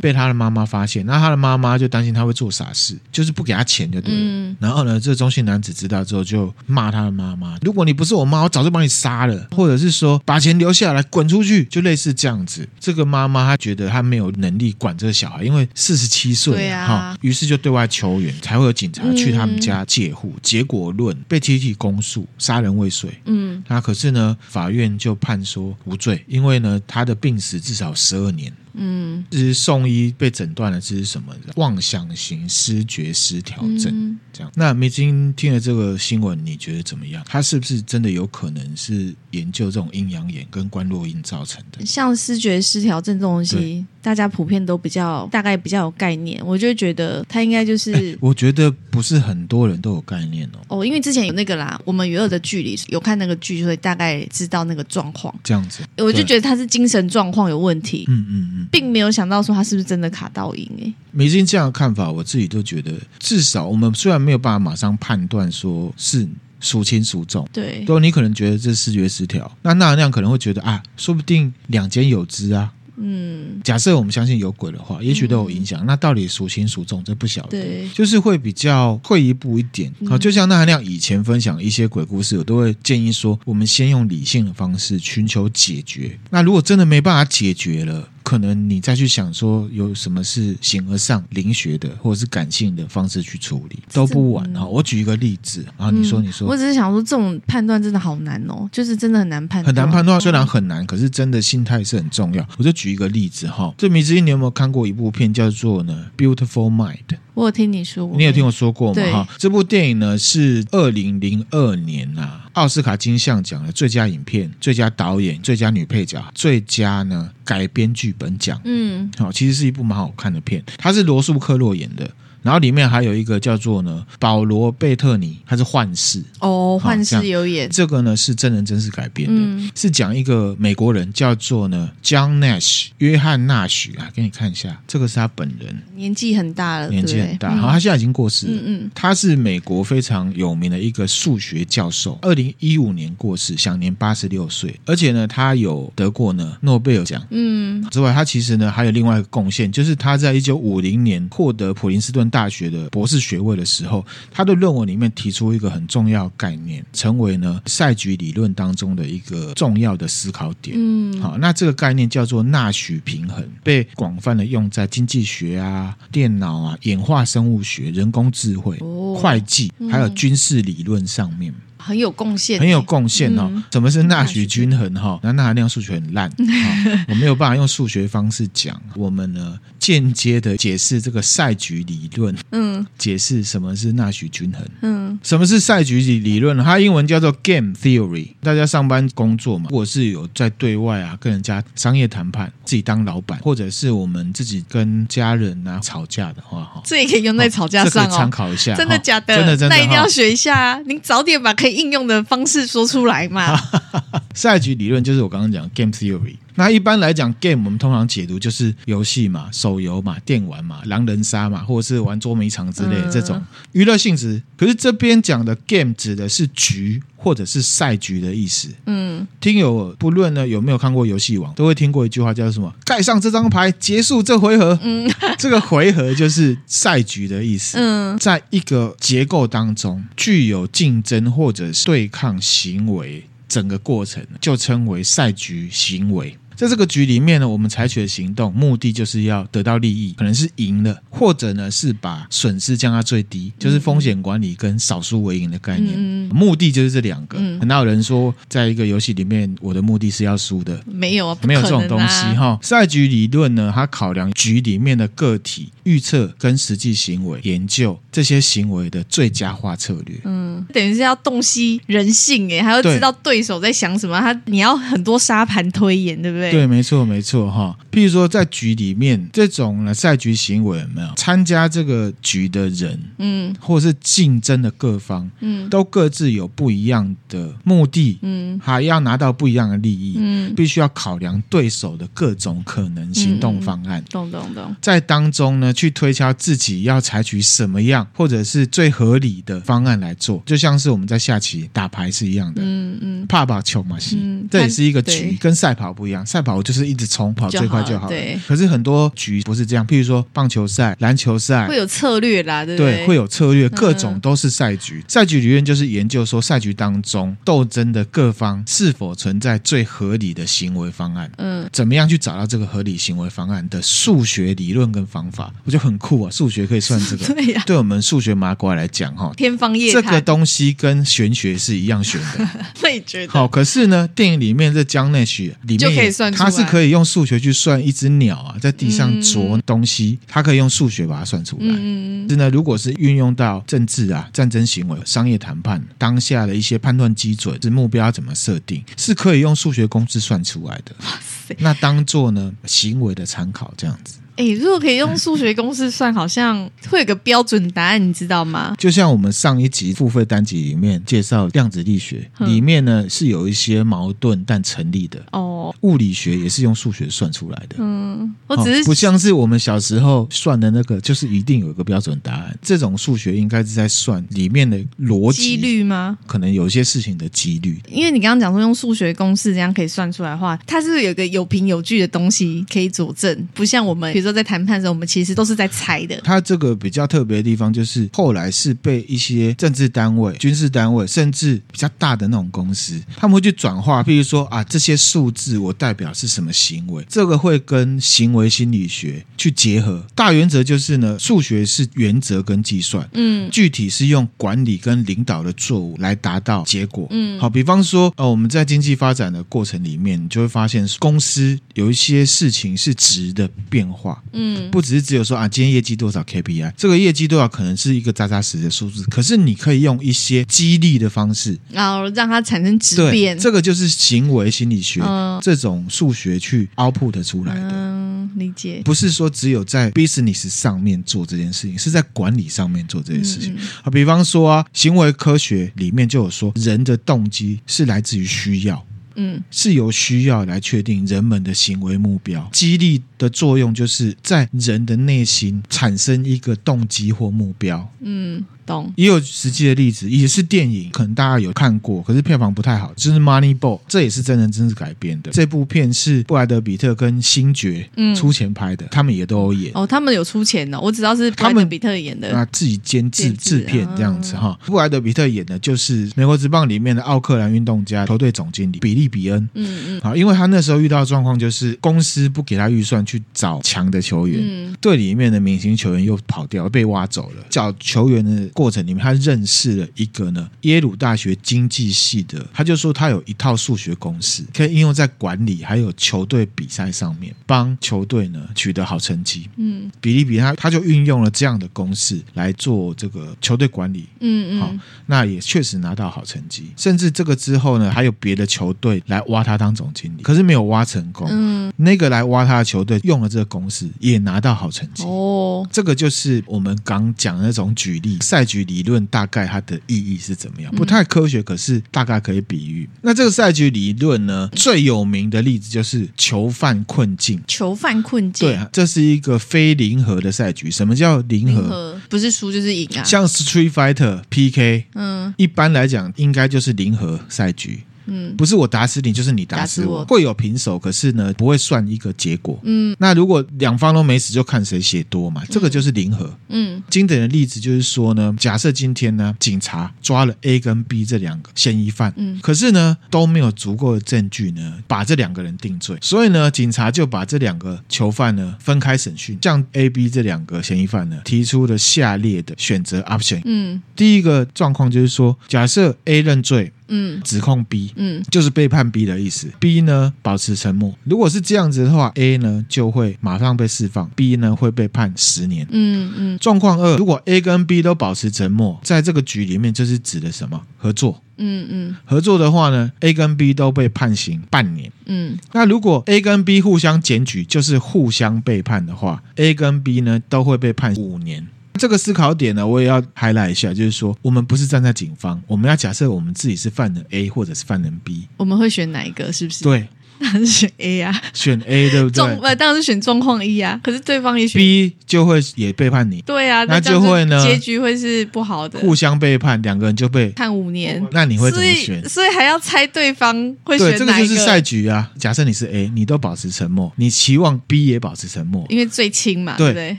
[0.00, 1.04] 被他的妈妈发现。
[1.06, 4.20] 那他的妈妈就担心他会做傻事，就是不给他钱就对了。
[4.20, 12.68] 嗯、然后呢，这个中性男子知道之后就骂他的妈妈：“如果你不是我妈，我早就把你杀了。”或者是说把钱留下来，滚出去，就类似这样子。
[12.78, 20.32] 这个妈妈她觉得她没有能力管这个小孩，因为四十七岁哈，于、啊、是就对外求援，才会有警察去他们家借户。
[20.34, 23.16] 嗯、结果论被提起公诉，杀人未遂。
[23.24, 28.52] 嗯，那可是呢，法院就判说无罪，因为呢，他的病史至少十二年。
[28.74, 31.34] 嗯，这是送医被诊断的，这是什么？
[31.56, 33.88] 妄想型失觉失调症。
[33.88, 37.22] 嗯、这样，那梅金听了这个新闻，你觉得怎么样？
[37.28, 41.84] 他是不是真的有可能是研究这种阴阳眼跟观落阴造成的？
[41.84, 46.40] 像失觉失调症这种东西，大家普遍都比较大概比较有概念。
[46.44, 50.78] 我就觉得他应该就是、欸，我觉得不是很多人都有概念哦。
[50.78, 55.34] 哦，因为之前有那个啦，我们与恶的距离有看那个剧，所以大概知道那个状况。
[55.44, 58.06] 这样子，我就觉得他是精神状况有问题。
[58.08, 58.61] 嗯嗯嗯。
[58.70, 66.26] 并没有想到说他是不是真的卡到阴诶，梅金这样的看法，我自己都觉得，至少我们虽然没有办法马上判断说是
[66.60, 72.72] 孰轻孰重，对，都你可能觉得这是思觉失调，那那那样可能会觉得啊，说不定两间有之啊。
[73.04, 75.82] 嗯，假设我们相信有鬼的话，也许都有影响。
[75.82, 77.48] 嗯、那到底孰轻孰重，这不晓得。
[77.48, 79.90] 对，就是会比较退一步一点。
[80.06, 86.16] 好，就像那样以前分享一些鬼故事，我都会建议说，我们先用理性的方式寻求解决。
[86.30, 94.64] 那如果真的没办法解决了，可能你再去想说有什么是形而上灵学的或者是感性的方式去处理都不晚哈。
[94.64, 100.18] 我举一个例子，然后你说你说，我只是想说这种判断真的好难哦，就是真的很难判断，很难判断。
[100.18, 102.42] 虽然很难，可是真的心态是很重要。
[102.56, 106.96] 我就举一个例子哈，这迷之音你有没有看过一部片叫做呢《Beautiful Mind》？
[107.34, 109.02] 我有听你说过，你有听我说过吗？
[109.12, 118.60] 哈，这部电影呢是二零零二年啊，奥斯卡金像奖的最佳影片、最佳导演、最佳女配角、最佳呢改编剧本奖。
[118.64, 122.10] 嗯，好，其实是一部蛮好看的片，它是罗素克洛演的。
[122.42, 126.22] 然后里面还有一个叫做呢保罗贝特尼，他是幻视。
[126.40, 133.92] 哦，幻视有演这个呢是真人真事改编的，嗯、是讲一个美国人叫做呢 John Nash 约翰纳许。
[133.92, 152.31] 啊，给你看一下，这个是他本人，年纪很大了，年纪很大，好、嗯，他现在已经过世了，嗯嗯，他是美国非常有名的一个数学教授，二零一五年过世，享年八十六岁，而且呢他有得过呢诺贝尔奖，嗯，之外他其实呢还有另外一个贡献，就是他在一九五零年获得普林斯顿。
[152.32, 160.74] 大学的博士学位的时候，他的论文里面提出一个很重要概念，成为呢赛局理论当中的一个重要的思考点。
[160.76, 171.52] 嗯，好，那这个概念叫做纳许平衡，被广泛的用在经济学啊、电脑啊、演化生物学、人工智慧、哦、会计还有军事理论上面。
[171.84, 173.48] 很有贡献，很有贡献哦。
[173.50, 174.94] 嗯、什么是纳许均衡？
[174.94, 176.30] 哈，那那含量数学很烂，
[177.08, 178.80] 我没有办法用数学方式讲。
[178.94, 186.56] 我们呢，间接的解释这个赛局理论，嗯，解释什么是纳许均衡，嗯，什么是赛局理理论？
[186.62, 188.28] 它英文叫做 Game Theory。
[188.42, 198.10] 大家上班工作嘛，如果是有在对外啊跟人家商业谈判，自己当老板，或者是我们自己跟家人啊吵架的话，哈，这也可以用在吵架上哦。
[198.10, 199.36] 参考一下，真的假的？
[199.36, 200.78] 真的真的，那一定要学一下啊！
[200.86, 201.71] 您早点把可以。
[201.72, 203.58] 应用的方式说出来嘛？
[204.34, 214.42] 赛局理论就是我刚刚讲 game theory，那一般来讲，game 我们通常解读就是游戏嘛、手游嘛、电玩嘛、狼人杀嘛，或者是玩捉迷藏之类的这种娱乐性质。
[214.56, 218.68] 可是这边讲的 game 指的是局或者是赛局的意思。
[218.86, 222.72] 嗯，听友不论呢有没有看过游戏王，都会听过一句话叫什么？
[222.84, 224.78] 盖上这张牌，结束这回合。
[224.82, 227.78] 嗯， 这个回合就是赛局的意思。
[227.78, 236.36] 嗯，在一个结构当中，具有竞争或者是对抗行为，整个过程就称为赛局行为。
[236.56, 245.94] 在这个局里面呢，我们采取的行动目的就是要得到利益，可能是赢了，或者呢是把损失降到最低，就是风险管理跟少输为赢的概念。
[245.96, 247.38] 嗯、目的就是这两个。
[247.58, 250.82] 很哪有人说，在一个游戏里面，我的目的是要输的？
[250.86, 252.58] 没有啊，没有这种东西哈。
[252.62, 260.16] 赛局理论呢，它考量局里面的个体预测跟实际行为研究这些行为的最佳化策略。
[260.24, 264.20] 嗯，等于是要洞悉人性哎，还要知道对手在想什么。
[264.20, 266.41] 他你要很多沙盘推演，对不对？
[266.50, 267.76] 对，没错，没错，哈。
[267.92, 271.08] 譬如说，在局里面，这种呢赛局行为有没有？
[271.14, 294.18] 参加这个局的人，嗯，或者是竞争的各方，嗯，都各自有不一样的目的，嗯，还要拿到不一样的利益，嗯，必须要考量对手的各种可能行动方案，懂懂懂，在当中呢，去推敲自己要采取什么样或者是最合理的方案来做，就像是我们在下棋打牌是一样的，嗯嗯，怕把球嘛西，
[294.50, 296.24] 这也是一个局，跟赛跑不一样。
[296.32, 298.08] 赛跑就是一直冲，跑最快就好了。
[298.08, 302.96] 对，可是很多局不是这样，譬如说棒球赛、篮球赛会有策略啦，对不对？
[302.96, 305.02] 对，会有策略，各种都是赛局。
[305.04, 311.30] 嗯、赛局理论就是研究说赛局当中斗争的各方是否存在最合理的行为方案。
[311.36, 315.52] 嗯，怎么样去找到这个合理行为方案的数学理论跟方法？
[315.64, 316.30] 我觉得很酷啊！
[316.30, 317.64] 数学可以算这个， 对呀、啊。
[317.66, 320.02] 对我们数学麻瓜来讲，哈，天方夜谭。
[320.02, 322.48] 这个东西跟玄学是一样玄的。
[322.82, 323.32] 我也觉得。
[323.32, 325.90] 好，可是呢，电影里面这江内许里面就
[326.30, 326.50] 可以算。
[326.50, 331.66] 他是可以用数学去算一只鸟啊，在地上啄东西，他、嗯、可以用数学把它算出来。
[331.66, 340.94] 嗯，是呢，如果是运用到政治啊、战争行为、商业谈判当下的一些判断基准，是目标要怎么设定，是可以用数学公式算出来的。
[341.00, 341.06] 哇
[341.48, 344.14] 塞，那当做呢行为的参考，这样子。
[344.36, 348.74] 哎，如果可以用数学公式算，好像会有个标准答案，你知道吗？
[348.78, 355.74] 就像我们上一集付费单集里面介绍量子力学，里面呢是有一些矛盾但成立的哦。
[355.82, 357.76] 物理学也是用数学算出来的。
[357.78, 362.58] 嗯，我只是、哦、不像是我们小时候算的那个，就是一定有一个标准答案。
[362.62, 366.16] 这种数学应该是在算里面的逻辑几率吗？
[366.26, 367.78] 可能有些事情的几率。
[367.86, 373.46] 因为你刚刚讲说用数学公式这样可以算出来的话，它是有个有凭有据的东西可以佐证？
[373.52, 374.22] 不像我们。
[374.22, 376.20] 说在谈判的时候，我们其实都是在猜的。
[376.22, 384.02] 他这个比较特别的地方，就是后来是被一些政治单位、军事单位，甚至比较大的那种公司，他们会去转化。
[384.02, 387.04] 譬如说啊，这些数字我代表是什么行为？
[387.08, 390.04] 这个会跟行为心理学去结合。
[390.14, 397.06] 大原则就是呢，数学是原则跟计算，嗯，具体是用管理跟领导的作物来达到结果。
[397.10, 404.11] 嗯，好，比方说，呃，我们在经济发展的过程里面，你就会发现公司有一些事情是值的变化。
[404.32, 413.38] 嗯，不只是只有说啊，今天业绩多少 KPI，这个业绩多少可能是一个扎扎实实的数字，可是你可以用一些激励的方式，然后让它产生质变。
[413.38, 417.70] 这个就是行为心理学、嗯、这种数学去 output 出来的。
[417.72, 418.82] 嗯，理解。
[418.84, 423.54] 不是说只有在 business 上面做这件事情，是在管理上面做这件事情。
[423.54, 428.84] 啊、嗯，比方说啊，行为科学里面就有说，人的动机是来自于需要。
[429.16, 432.48] 嗯，是由需要来确定人们的行为目标。
[432.52, 437.88] 激励的作用就是在人的内心产生一个动机或目标。
[438.00, 438.44] 嗯。
[438.72, 442.90] 懂，也有实际的例子，也是电影，可能大家有看过，可是票房不太好。
[442.96, 445.30] 就是《Moneyball》，这也是真人真事改编的。
[445.30, 449.72] 这部片是布莱德比特跟星爵出钱拍的，嗯、他们也都有演。
[449.74, 454.58] 哦，他们有出钱呢、哦，我只知道是布莱德比特演的，啊，自己监制制片这样子哈。
[454.64, 459.48] 布莱德比特演的就是美国职棒里面的奥克兰运动家球队总经理比利比恩。
[459.54, 468.48] 嗯嗯，好，因为他那时候遇到的状况就是公司不给他预算去找强的球员，嗯、队里面的明星球员又跑掉被挖走了，找球员的。
[468.62, 479.48] 过程里面，他认识了一个呢，耶鲁大学经济系的，他就说他有一套数学公式，可以应用在管理还有球队比赛上面，帮球队呢取得好成绩。
[479.56, 484.06] 嗯，比利比他他就运用了这样的公式来做这个球队管理。
[484.20, 484.72] 嗯嗯，好，
[485.06, 491.28] 那也确实拿到好成绩，甚至这个之后呢，还有别的球队队来挖他当总经理，可是没有挖成功。
[491.30, 495.04] 嗯，那个来挖他的球队用了这个公式，也拿到好成绩。
[495.04, 500.72] 哦，这个就是我们刚讲的那种举例赛局理论，大概它的意义是怎么样？
[500.74, 502.88] 不太科学，可是大概可以比喻。
[502.92, 507.42] 嗯、那这个赛局理论呢，最有名的例子就是囚犯困境。
[507.46, 510.70] 囚犯困境，对啊，这是一个非零和的赛局。
[510.70, 511.22] 什么叫？
[511.28, 513.04] 零和不是输就是赢啊。
[513.04, 517.84] 像 Street Fighter PK，嗯，一般来讲应该就是零和赛局。
[518.06, 522.58] 嗯，不是我打死你，就是你打死我，死我会有平手，可是呢，不会算一个结果。
[522.62, 526.32] 嗯，那如果两方都没死，就看谁血多嘛，这个就是零和。
[526.48, 543.40] 嗯，经典的例子就是说呢，假设今天呢，警察抓了 A 跟 B 这两个嫌疑犯，嗯，可是呢都没有足够的证据呢，把这两个人定罪，所以呢，警察就把这两个囚犯呢分开审讯，向 A、B 这两个嫌疑犯呢提出了下列的选择 option。
[543.44, 546.72] 嗯，第一个状况就是说，假设 A 认罪。
[546.88, 549.48] 嗯，指控 B，嗯，就是背叛 B 的意思。
[549.58, 550.94] B 呢，保持沉默。
[551.04, 555.66] 如果是这样子的话，A 呢就会马上被释放，B 呢会被判十年。
[555.70, 556.38] 嗯嗯。
[556.38, 560.60] 状况二，如果 A 跟 B 都保持沉默，在这个局里面，这是指的什么？
[560.76, 561.22] 合作。
[561.38, 561.96] 嗯嗯。
[562.04, 564.92] 合作的话呢，A 跟 B 都被判刑半年。
[565.06, 565.38] 嗯。
[565.52, 571.46] 那如果 A 跟 B 互相检举，就是互相背叛的话，A 跟 B 呢都会被判五年。
[571.74, 579.32] 这个思考点呢，我也要 highlight 一下，就是说，我们不是站在警方，我们要假设我们自己是犯人 A 或者是犯人 B，我们会选哪一个？
[579.32, 579.64] 是不是？
[579.64, 579.88] 对。
[580.20, 582.12] 当然是选 A 啊，选 A 对不对？
[582.14, 583.80] 状呃，当然是选状况一啊。
[583.82, 586.22] 可是对方也选 B，就会也背叛你。
[586.22, 588.78] 对啊，那就会呢，结局会是不好的。
[588.78, 591.04] 互相背叛，两个人就被判五年。
[591.10, 592.00] 那你会怎么选？
[592.02, 593.98] 所以，所以还要猜对方会选哪一个？
[593.98, 595.10] 对，这个就是赛局啊。
[595.18, 599.98] 假设你是 A，你都保持沉默，你期望 B 也保持沉默，因为最亲嘛，对不对？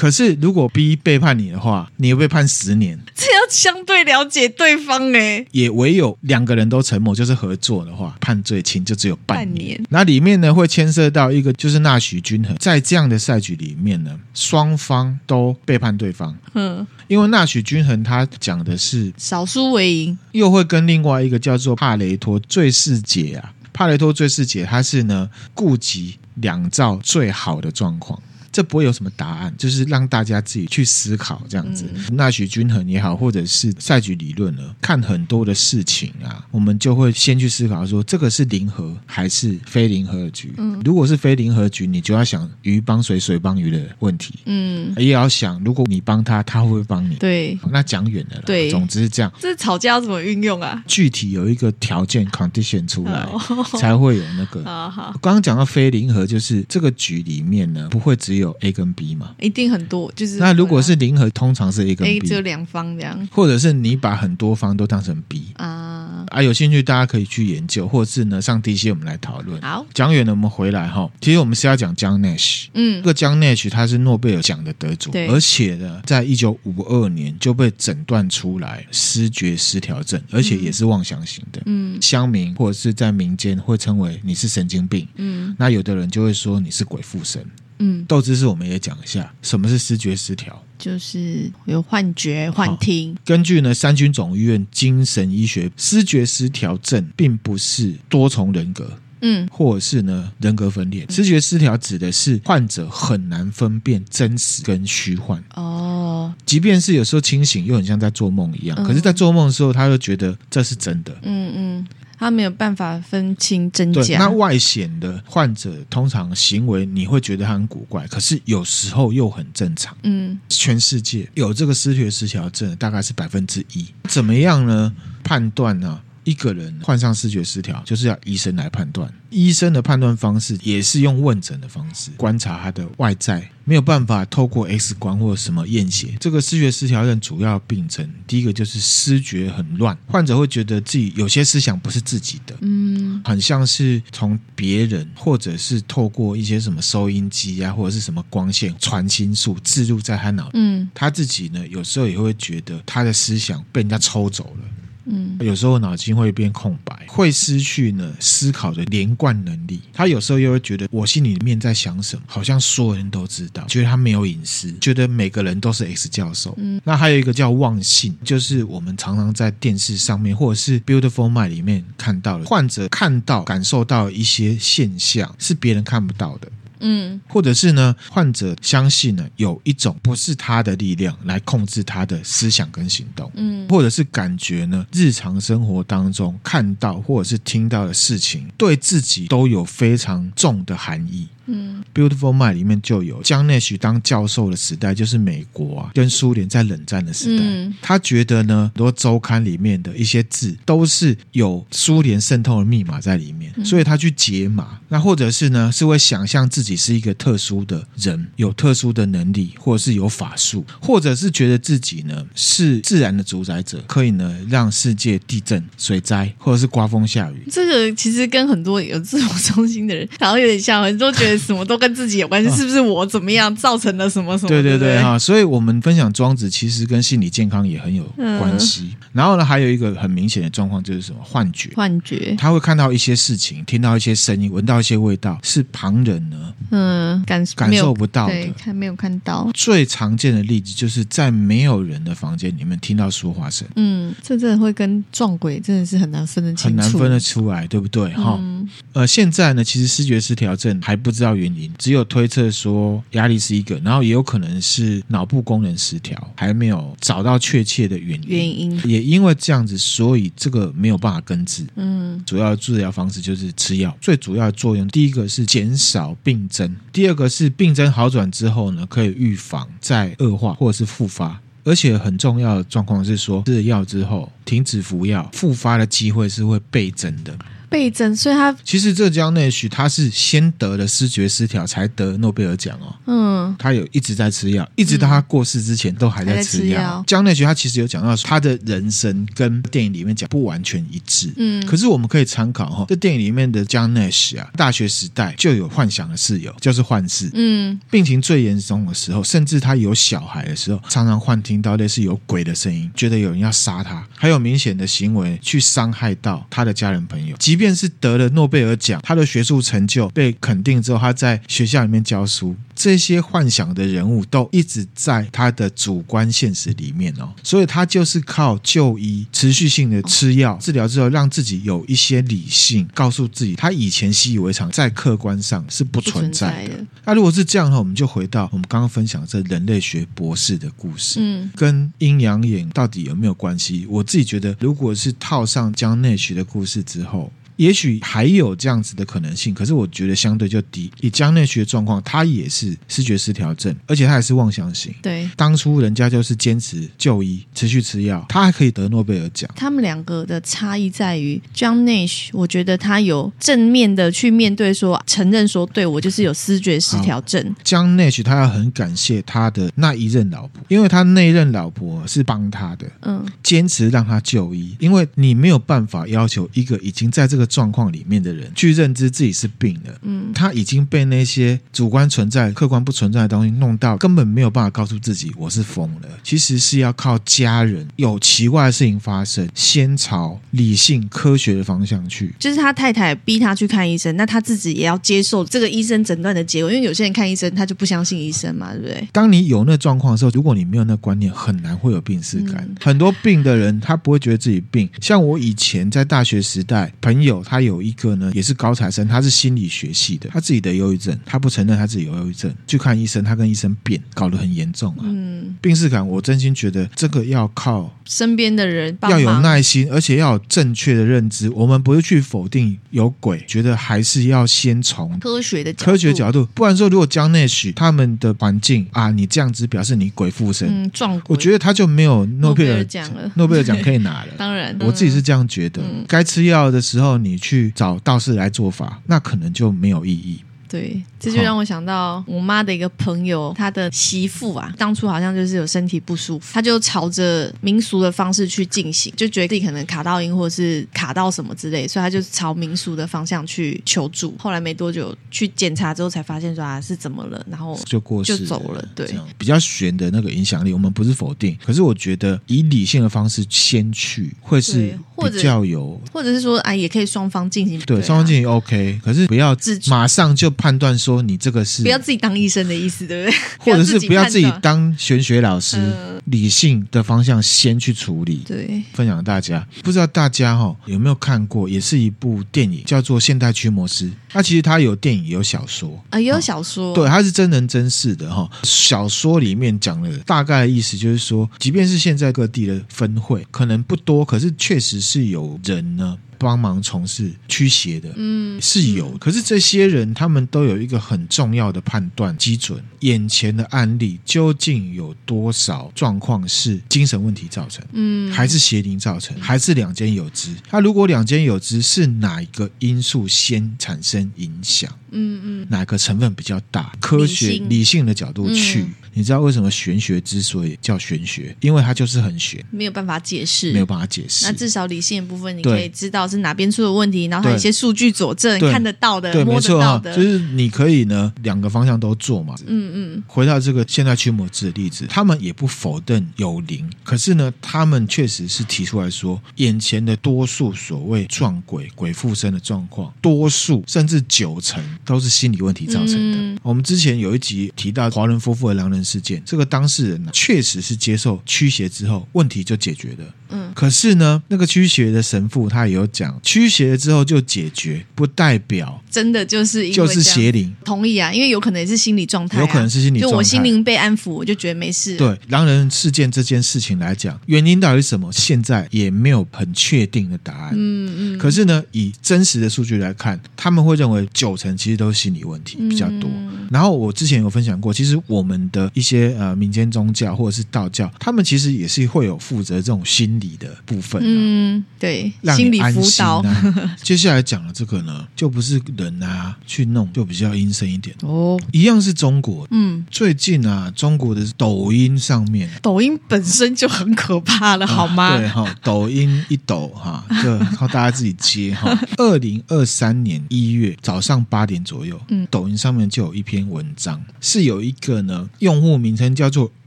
[0.00, 2.98] 可是如果 B 背叛你的话，你会被判十年。
[3.14, 5.44] 这要相对了解对方哎。
[5.50, 9.78] 也唯有两个人都沉默，就是合作的话，判最轻就只有半年。
[9.90, 16.34] 那里面呢会牵涉到一个就是纳许均衡，在这样的赛局里面呢，双方都背叛对方。
[16.54, 28.18] 嗯，因为纳许均衡他讲的是少输为赢，又会跟另外一个叫做帕雷托最世解啊，帕雷托最世解，它是呢顾及两造最好的状况。
[28.52, 31.84] 这不会有什么答案，就是让大家自己去思考这样子。
[32.12, 40.52] 纳许均衡也好，或者是赛局理论呢，看很多的事情啊，我们就会先去思考说，这个是零和还是非零和的局？
[40.56, 44.34] 嗯，如果是非零和局，你就要想鱼帮水，水帮鱼的问题。
[44.46, 47.16] 嗯，也要想，如果你帮他，他会不会帮你？
[47.16, 48.42] 对，那讲远了啦。
[48.46, 49.32] 对，总之是这样。
[49.38, 50.82] 这吵架要怎么运用啊？
[50.86, 53.40] 具体有一个条件 condition 出来，哦、
[53.78, 54.62] 才会有那个。
[54.70, 59.34] 好好，刚刚讲到非零和，就是这个局里面呢，不会只有 A 跟 B 嘛。
[59.40, 66.24] 一定很多，就是那如果是零和，通常是 A 跟 B，只有两方这样，或者是你把很多方都当成 B 啊。
[66.28, 69.60] 啊，有兴趣大家可以去研究，或者是呢上 DC 我们来讨论。
[69.62, 71.10] 好，讲远了，我们回来哈。
[71.20, 75.28] 其实我们是要讲 John Nash，嗯，这个 John Nash 他是诺贝尔奖的得主，对。
[75.28, 81.60] 而且呢，在一九五二年就被诊断出来失觉失调症，而且也是妄想型的。
[81.66, 87.44] 嗯，乡民或者是在民间会称为你是神经病，嗯，那有的人就会说你是鬼附身。
[87.82, 90.62] 嗯，豆知识我们也讲一下，什么是思觉失调？
[90.78, 93.16] 就是有幻觉、幻听。
[93.24, 101.06] 根据呢三军总医院精神医学，思觉失调症并不是多重人格，嗯，或者是呢人格分裂。
[101.08, 105.42] 思觉失调指的是患者很难分辨真实跟虚幻。
[105.54, 108.76] 哦，即便是有时候清醒，又很像在做梦一样。
[108.78, 111.14] 嗯、可是，在做梦的时候，他又觉得这是真的。
[111.22, 111.86] 嗯嗯。
[112.20, 114.18] 他没有办法分清真假。
[114.18, 119.96] 那外显的患者通常行为你会觉得他很古怪，可是有时候又很正常。
[120.02, 123.86] 嗯，全世界有这个失血失调症大概是百分之一。
[124.04, 124.94] 怎么样呢？
[125.24, 126.04] 判断呢、啊？
[126.30, 129.12] 一个人患上视觉失调，就是要医生来判断。
[129.30, 136.16] 医生的判断方式也是用问诊的方式观察他的外在，没有办法透过 X 光或者什么验血。
[136.20, 154.64] 这个视觉失调症主要病症，第一个就是视觉很乱，患者会觉得自己有些思想不是自己的，嗯，很像是从别人或者是透过一些什么收音机啊，或者是什么光线传心术置入在他脑，嗯，他自己呢有时候也会觉得他的思想被人家抽走了。
[155.10, 159.80] 嗯，有时候脑筋会变空白，会失去呢思考的连贯能力。
[159.92, 166.54] 他有时候又会觉得我心里面在想什么，好像所有人都知道，觉得他没有隐私，觉得每个人都是 X 教授。
[166.58, 176.48] 嗯，那还有一个叫忘性，就是我们常常在电视上面或者是 Beautiful Mind 里面看到的，患者看到、感受到一些现象是别人看不到的。
[176.80, 191.28] 嗯，或者是呢，患者相信呢有一种不是他的力量来控制他的思想跟行动，嗯，或者是感觉呢日常生活当中看到或者是听到的事情对自己都有非常重的含义。
[191.46, 197.42] 嗯，Beautiful Mind 里面就有江内许当教授的时代，就是美国啊跟苏联在冷战的时代。
[197.44, 204.78] 嗯、他觉得呢，很多周刊里面的一些字都是有苏联渗透的密码在里面，所以他去解码。
[204.88, 217.48] 那或者是呢，是会想象自己是一个特殊的人，有特殊的能力，或者是有法术，或者是觉得自己呢是自然的主宰者，可以呢让世界地震、水灾，或者是刮风下雨。
[217.50, 221.29] 这个其实跟很多有自我中心的人，然后有点像，很多觉得。
[221.36, 224.48] 什么都跟自己有关系，是不是我怎么样造成了什么什么？
[224.48, 228.04] 对对对啊，所以我们分享庄子其实跟心理健康也很有
[228.38, 228.90] 关系。
[228.92, 231.70] 嗯、然后呢，还有一个很明显的状况就是什么幻觉？
[231.74, 239.48] 幻觉，他会看到一些事情，听到一些声音，闻到一些味道，是旁人呢嗯感感受不到的，对，看没有看到。
[239.54, 243.66] 最常见的例子就是在没有人的房间里面听到说话声。
[243.76, 248.08] 嗯，这真的会跟撞鬼真的是很难分得清楚，很难分得出来，对不对？
[248.14, 251.30] 哈、嗯，呃，现在呢，其实视觉失调症还不知道。
[251.34, 258.28] 原因只有推测说压力是一个，然后也有可能是脑部功能失调，还没有找到确切的原因。
[258.28, 261.64] 原因也因为这样子，所以这个没有办法根治。
[261.76, 263.96] 嗯，主要的治疗方式就是吃药。
[264.00, 271.40] 最主要的作用，第一个是减少病症，第二个是病症好转之后呢，可以预防再恶化或者是复发。
[271.62, 277.38] 而且很重要的状况是说，吃了药之后停止服药，复发的机会是会倍增的。
[277.70, 282.94] 倍增，所以他其实这江内许他是先得了失觉失调，才得诺贝尔奖哦。
[283.06, 287.02] 嗯，他有一直在吃药，一直到他过世之前都还在吃药。
[287.06, 291.32] 江内许他其实有讲到他的人生跟电影里面讲不完全一致。
[291.36, 297.30] 嗯，可是我们可以参考哈，这电影里面的江内许啊，大学时代就有幻想的室友，就是幻视。
[297.34, 326.86] 嗯，病情最严重的时候，甚至他有小孩的时候，常常幻听到类似有鬼的声音，觉得有人要杀他，还有明显的行为去伤害到他的家人朋友，即便是得了诺贝尔奖，他的学术成就被肯定之后，他在学校里面教书，这些幻想的人物都一直在他的主观现实里面哦，所以他就是靠就医、持续性的吃药治疗之后，让自己有一些理性，告诉自己他以前习以为常，在客观上是不存在的。
[327.04, 333.86] 那如果是这样的话，我们就回到我们刚刚分享这人类学博士的故事，嗯，跟阴阳眼到底有没有关系？
[333.90, 337.30] 我自己觉得，如果是套上江内学的故事之后。
[337.60, 340.90] 也许还有这样子的可能性，可是我觉得相对就低。
[341.02, 344.94] 以江内许的状况，他也是视觉失调症，而且他也是妄想型。
[345.02, 349.50] 对，当初人家就是坚持就医，持续吃药，他还可以得诺贝尔奖。
[349.54, 357.54] 他们两个的差异在于，江内许，我觉得他有正面的去面对说，说承认说，对我就是有视觉失调症。
[357.62, 367.49] 江内许他要很感谢他的那一任老婆，因为他那一任老婆是帮他的，嗯，坚持让他就医，因为你没有办法要求一个已经在这个。
[367.50, 376.08] 状况里面的人去认知自己是病了，嗯，他已经被那些主观存在、客观不存在的东西弄到，根本没有办法告诉自己我是疯了。
[376.22, 382.32] 其实是要靠家人有奇怪的事情发生，先朝理性科学的方向去。
[382.38, 389.08] 就是他太太逼他去看医生，那他自己也要接受这个医生诊断的结果，因为有些人看医生他就不相信医生嘛，对不对？
[389.10, 392.64] 当你有那状况的时候，如果你没有那观念，很难会有病耻感。
[392.68, 397.29] 嗯、很多病的人他不会觉得自己病，像我以前在大学时代朋友。
[397.44, 405.04] 他有一个呢，也是高材生，他是心理学系的，他自己的忧郁症，他不承认他自己有忧郁症，去看医生，他跟医生辩，搞得很严重啊。
[405.04, 411.48] 嗯，病识感，我真心觉得这个要靠身边的人要有耐心，而且要有正确的认知。
[411.50, 424.28] 我们不是去否定有鬼，觉得还是要先从科学的科学角度，不然说如果江内许他们的环境啊，你这样子表示你鬼附身，嗯，撞鬼，我觉得他就没有诺贝尔奖了，诺贝尔奖可以拿了。
[424.38, 427.40] 当然，我自己是这样觉得，嗯、该吃药的时候你。
[427.40, 430.44] 去找道士来做法，那可能就没有意义。
[430.68, 444.32] 对，这就让我想到我妈的一个朋友，她的媳妇啊，当初好像就是有身体不舒服，她就朝着民俗的方式去进行，就觉得自己可能卡到音或者是卡到什么之类，所以她就朝民俗的方向去求助。
[444.38, 448.88] 后来没多久去检查之后，才发现说啊是怎么了，然后就过世就走了。
[448.94, 454.96] 对，比较悬的那个影响力，我们不是否定，可是我觉得以理性的方式先去，会是
[455.28, 460.48] 比较有，或者，是说哎，也可以双方进行，对，双、啊、方进行 OK，可是不要自马上就。
[460.60, 463.38] 判断说你这个是不要自己当医生的意思，对不对？
[463.58, 465.78] 或者是不要自己当玄学老师。
[465.78, 468.42] 嗯理性的方向先去处理。
[468.46, 474.04] 对，分享给大家，不知道大家哈有没有看过，也是一部电影，叫做《现代驱魔师》。
[474.32, 476.94] 它其实它有电影，有小说啊，也有小说。
[476.94, 478.48] 对，它是真人真事的哈。
[478.62, 486.16] 小说里面讲了大概的意思，就是说，即便是现在各地的分会可能不多，可是确实是有人呢。
[486.40, 489.10] 帮忙从事驱邪的，嗯，是有。
[489.18, 500.56] 可是这些人，他们都有一个很重要的判断基准：眼前的案例究竟有多少状况是精神问题造成，嗯，还是邪灵造成，还是两间有之？
[500.66, 504.90] 他如果两间有之，是哪一个因素先产生影响？
[505.10, 506.90] 嗯嗯，哪个成分比较大？
[507.00, 508.80] 科学理性，的角度去。
[508.80, 511.56] 嗯你知道为什么玄学之所以叫玄学？
[511.60, 514.44] 因为它就是很玄，没有办法解释，没有办法解释。
[514.44, 522.54] 那至少理性的部分，你可以知道是哪边出了问题，然后还有一些数据佐证，看得到的，对，摸得到的，没错，就是你可以呢两个方向都做嘛。
[522.66, 523.22] 嗯嗯。
[523.26, 536.38] 回到这个现代驱魔师的例子，他们也不否认有灵，可是呢，他们确实是提出来说，眼前的多数所谓撞鬼、鬼附身的状况，多数甚至九成都是心理问题造成的。
[536.38, 543.34] 嗯、我们之前有一集提到华伦夫妇的狼人事件，这个当事人呢，确实是接受驱邪之后，问题就解决了。
[543.52, 550.72] 嗯，可是呢，那个驱邪的神父他也有讲，驱邪了之后就解决，不代表真的就是因为就是邪灵。
[550.84, 553.32] 同意啊，因为有可能也是心理状态啊，有可能是心理状态。
[553.32, 555.16] 就我心灵被安抚，我就觉得没事。
[555.16, 558.32] 对，狼人事件这件事情来讲，原因到底是什么？
[558.32, 560.72] 现在也没有很确定的答案。
[560.76, 561.38] 嗯嗯。
[561.38, 566.30] 可是呢，以真实的数据来看，他们会认为九成其实都是心理问题比较多。
[566.32, 566.68] 嗯。
[566.70, 574.20] 然后我之前有分享过，其实我们的一些呃民间宗教或者是道教，他们其实也是会有负责这种心理的部分。
[574.24, 576.02] 嗯，对，让你安心啊。
[576.02, 576.90] 心理辅导。
[577.02, 581.60] 接下来讲的这个呢，就不是人啊去弄，就比较阴森一点哦。
[581.72, 588.24] 一样是中国，嗯，最近啊，中国的抖音上面，抖音本身就很可怕了，好吗？
[588.24, 591.96] 啊、对哈，抖音一抖哈，就靠大家自己接哈。
[592.18, 599.70] 二零二三年一月早上八点左右，嗯，抖音上面就有一篇文章，是有一个呢用户名称叫做“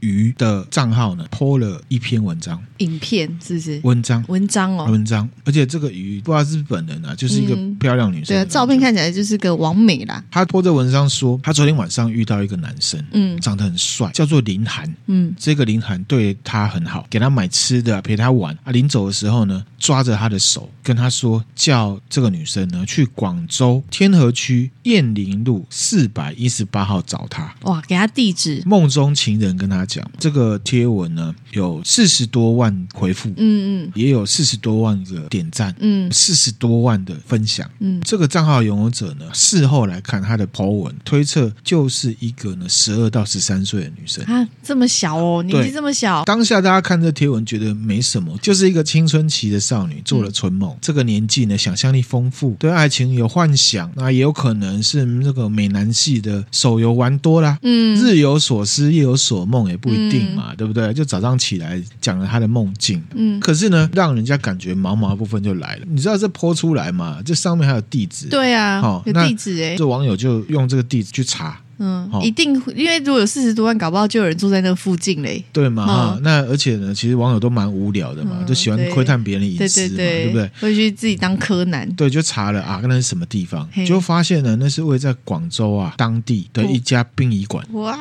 [0.00, 3.80] 鱼”的账号呢，po 了一篇文章，影片是不是？
[3.82, 4.24] 文章。
[4.28, 8.34] 文章哦，文章，而且这个鱼不知道是本人啊，就是一个漂亮女生。
[8.34, 10.22] 对啊，照片看起来就是个完美啦。
[10.30, 18.72] 她泼这文章说，她昨天晚上遇到一个男生，嗯，长得很帅，叫做林涵，嗯，这个林涵对她很好，给她买吃的，陪她玩啊。
[18.72, 27.54] 临走的时候呢，抓着她的手，跟她说，叫这个女生呢去广州天河区燕林路四百一十八号找她。
[27.62, 28.62] 哇，给她地址。
[28.66, 34.14] 梦中情人跟他讲，这个贴文呢有四十多万回复，嗯嗯，也有。
[34.14, 44.24] 有四十多万个点赞，嗯，四十多万的分享，嗯，这个账号拥有者呢，事后来看他的 po 文，推测就是一个呢十二到十三岁的女生。
[44.26, 46.22] 啊，这么小哦，年纪这么小。
[46.22, 50.70] 当下大家看这贴文觉得没什么，就是一个青春期的少女做了春梦。
[50.70, 60.92] 嗯、这个年纪呢，想象力丰富，对爱情有幻想，那也有可能是那个美男系的手游玩多啦，嗯，日有所思夜有所梦也不一定嘛，嗯、对不对？
[60.92, 67.18] 就早上起来讲了他的梦境，嗯，可是呢，让人家感觉毛毛的部分就来了，你知道这泼出来嘛？
[67.24, 71.60] 这上面还有地址，对啊，哦、有地址哎，这网友就用这个地址去查。
[71.76, 75.44] 嗯，一定，因为如果有四十多万，搞不好就有人住在那附近嘞。
[75.52, 75.84] 对嘛？
[75.84, 80.48] 哈，那而且呢，其实网友都蛮无聊的嘛，就喜欢窥探别人的隐私嘛，对不对？
[80.60, 81.92] 会去自己当柯南。
[81.94, 83.68] 对，就查了啊，那是什么地方？
[83.84, 87.66] 就发现呢，那是位在广州啊当地的一家殡仪馆。
[87.72, 87.98] 哇，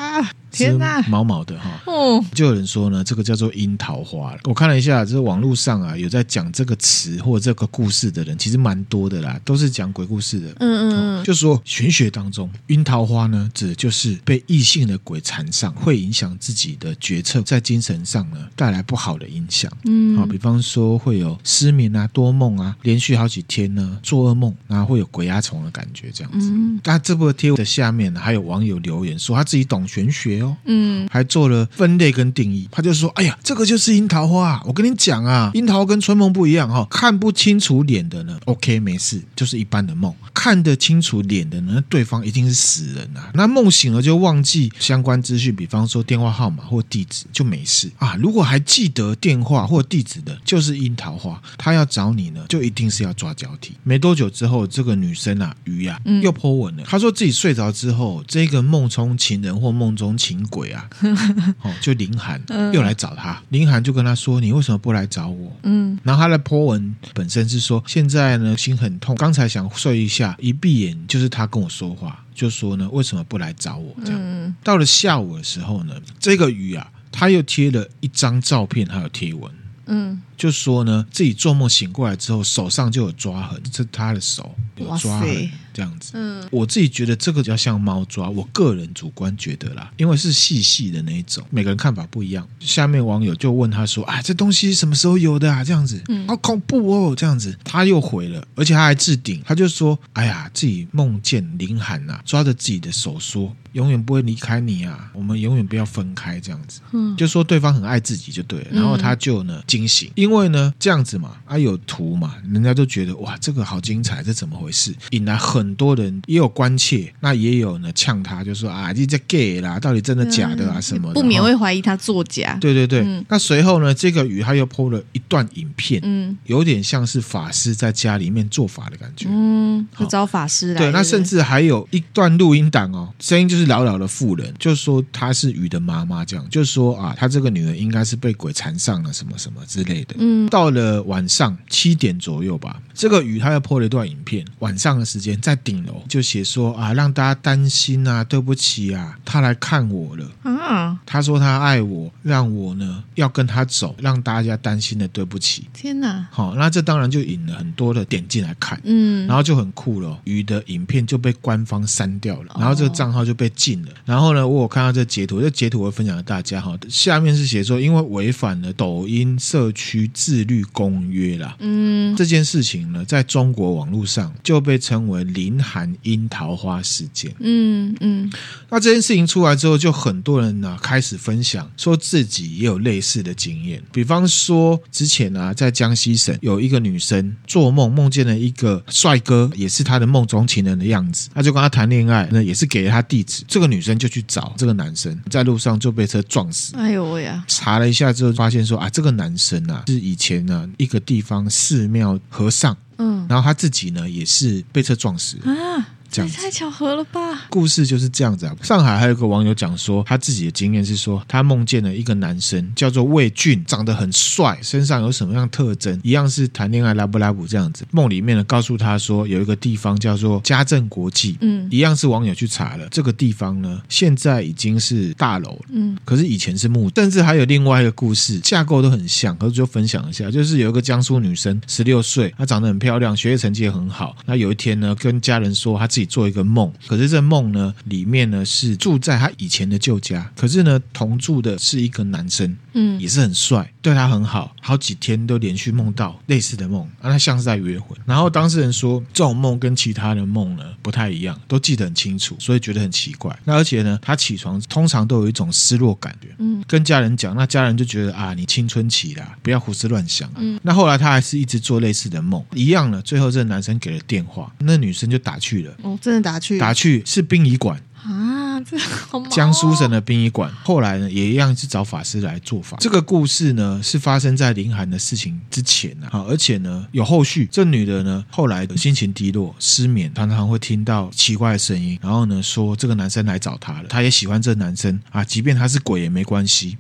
[0.54, 1.82] 天哪，毛毛的哈。
[1.86, 4.36] 哦，就有人说呢，这个叫做樱桃花。
[4.44, 10.50] 我看了一下，这个网络上啊，有在讲这个词或这个故事的人，其实蛮多的啦，都是讲鬼故事的。
[10.60, 19.72] 嗯嗯嗯，就说玄学当中，樱桃花呢，指的就是被异性的鬼缠上，会影响自己的决策，在精神上呢带来不好的影响。
[19.86, 26.50] 嗯，好，比方说会有失眠啊、多梦啊，连续好几天呢做噩梦，然后会有鬼压床的感觉，这样子。
[26.52, 32.68] 嗯，但这部贴的下面呢，还有网友留言说他自己懂玄学哦，嗯，还做了分类跟定义。
[32.70, 34.62] 他就说：“哎呀，这个就是樱桃花。
[34.66, 43.32] 我跟你讲啊，樱桃跟春梦不一样哈，看不清楚脸的呢，OK 没事，就是一般的梦；看得清楚脸的呢，对方一定是死人啊。
[43.34, 48.16] 那梦醒了就忘。”忘记相关资讯，比方说电话号码或地址就没事啊。
[48.16, 51.40] 如果还记得电话或地址的，就是樱桃花。
[51.56, 53.74] 他要找你呢，就一定是要抓交替。
[53.84, 56.84] 没多久之后，这个女生啊，鱼啊，又 po 文了。
[56.88, 60.90] 她说自己睡着之后，这个梦中情人或梦中情鬼啊，
[61.62, 62.42] 哦，就林涵
[62.74, 63.42] 又来找他。
[63.50, 73.96] 林涵就跟他说：“你为什么不来找我？”嗯，然后他的 po 文本身是说：“现在呢，心很痛，刚才想睡一下，一闭眼就是他跟我说话。”就说呢，为什么不来找我？
[74.04, 76.90] 这样，到了下午的时候呢，这个鱼啊。
[77.16, 79.52] 他又贴了一张照片，还有贴文。
[79.86, 85.50] 嗯，就说呢，自己做梦醒过来之后，手上就有抓痕，这是他的手有抓痕。
[85.74, 92.48] 这样子，嗯，我自己觉得这个比较像猫抓，我个人主观觉得啦，因为是细细的那一种，每个人看法不一样。
[92.60, 95.64] 下面网友就问他说：“啊，这东西什么时候有的啊？
[95.64, 108.68] 这样子，嗯，好恐怖哦，这样子。”他又回了，而且他还置顶，他就说：“哎呀，自己梦见林涵呐，抓着自己的手说，永远不会离开你啊，我们永远不要分开。”这样子，嗯，就说对方很爱自己就对了。
[108.74, 114.96] 然后他就呢惊醒，因为呢这样子嘛，啊有图嘛，人家都觉得哇，这个好精彩，这怎么回事？
[115.12, 115.74] 引来很。
[115.76, 120.80] 多人也有关切，那也有呢呛他，就说啊，你这 gay 啦，到底真的假的啊？
[120.80, 121.16] 什么的？
[121.16, 122.56] 不免会怀疑他作假。
[122.62, 123.02] 对对对。
[123.02, 130.80] 嗯、那随后呢，这个鱼他又 po 了一段影片，嗯，有点像是法师在家里面做法的感觉，嗯，就找法师来。
[130.80, 140.13] 对，那甚至还有一段录音档哦，声音就是老老的妇人，就说她是鱼的妈妈，这样，就说啊，她这个女儿应该是被鬼缠上了，什么什么之类的。
[140.18, 145.58] 嗯，到了晚上七点左右吧，这个雨他又 po 了一段影片，晚上的时间在。
[145.64, 151.00] 顶楼就写说啊，让大家担心啊，对不起啊，他来看我了啊。
[151.06, 155.70] 他说他爱我，让我呢要跟他走，让大家担心的，对不起。
[155.72, 156.28] 天哪！
[156.30, 160.20] 好，那这当然就引了很多的点进来看，嗯，然后就很酷了。
[160.26, 163.92] 鱼的影片就被官方删掉了，然后这个账号就被禁了。
[164.04, 166.78] 然后呢，我有看到这截图，这截图我会分享给大家哈。
[166.90, 175.24] 下面是写说，因为违反了抖音社区自律公约啦，嗯，这件事情呢，在中国网络上就被称为。
[175.34, 178.32] 林寒樱桃花事件，嗯嗯，
[178.70, 183.82] 那这件事情出来之后，就很多人呢、啊、开始分享，说自己也有类似的经验。
[183.92, 193.44] 比方说，之前呢、啊、在江西省有一个女生做梦，梦见了一个帅哥，也是她的梦中情人的样子，她就跟他谈恋爱，那也是给了他地址。
[193.48, 196.76] 这个女生就去找这个男生，在路上就被车撞死。
[196.76, 197.44] 哎呦喂呀！
[197.48, 202.76] 查了一下之后，发现说啊，这个男生啊是以前呢一个地方寺庙和尚。
[202.98, 205.96] 嗯，然后他自己呢，也是被车撞死啊。
[206.14, 207.48] 这太巧合了吧！
[207.50, 208.56] 故事就是这样子啊。
[208.62, 216.00] 上海还有个网友讲说，他自己的经验是说，他梦见了一个男生叫做魏俊，长得很帅，身上有什么样特征？
[216.04, 217.84] 一样是谈恋爱拉布拉布这样子。
[217.90, 234.16] 梦里面呢，告诉他说有一个地方叫做家政国际，嗯，一样是网友去查了这个地方呢，现在已经是大楼了，嗯，可是以前是木，甚至还有另外一个故事，架构都很像，可是就分享一下，就是有一个江苏女生，十六岁，她长得很漂亮，学业成绩也很好。
[234.28, 236.03] 那有一天呢，跟家人说她自己。
[236.06, 247.96] 做一个梦，可是这梦呢，里面呢是住在他以前的旧家，可是呢同住的是一个男生，嗯，也是很帅，对他很好，好几天都连续梦到类似的梦，啊，他像是在约会。
[248.06, 253.38] 然后当事人说，这种梦跟其他的梦呢不太一样，都记得很清楚，所以觉得很奇怪。
[253.44, 260.36] 那而且呢，他起床通常都有一种失落感觉，嗯，跟家人讲，那家人就觉得啊，你青春期啦，不要胡思乱想啊。
[260.38, 265.74] 嗯，那后来他还是一直做类似的梦，一样了，最后这个男生给了电话，那女生就打去了。
[265.84, 266.58] 哦真的打去？
[266.58, 270.52] 打去是殡仪馆啊，这好哦，江苏省的殡仪馆。
[270.64, 272.78] 后来呢，也一样是找法师来做法。
[272.80, 277.48] 这个故事呢，是发生在林涵的事情之前，啊，而且呢有后续。
[277.52, 286.78] 这女的呢，后来的心情低落、失眠，常常会听到奇怪的声音，然后呢说这个男生来找她了，她也喜欢这个男生啊，即便他是鬼也没关系。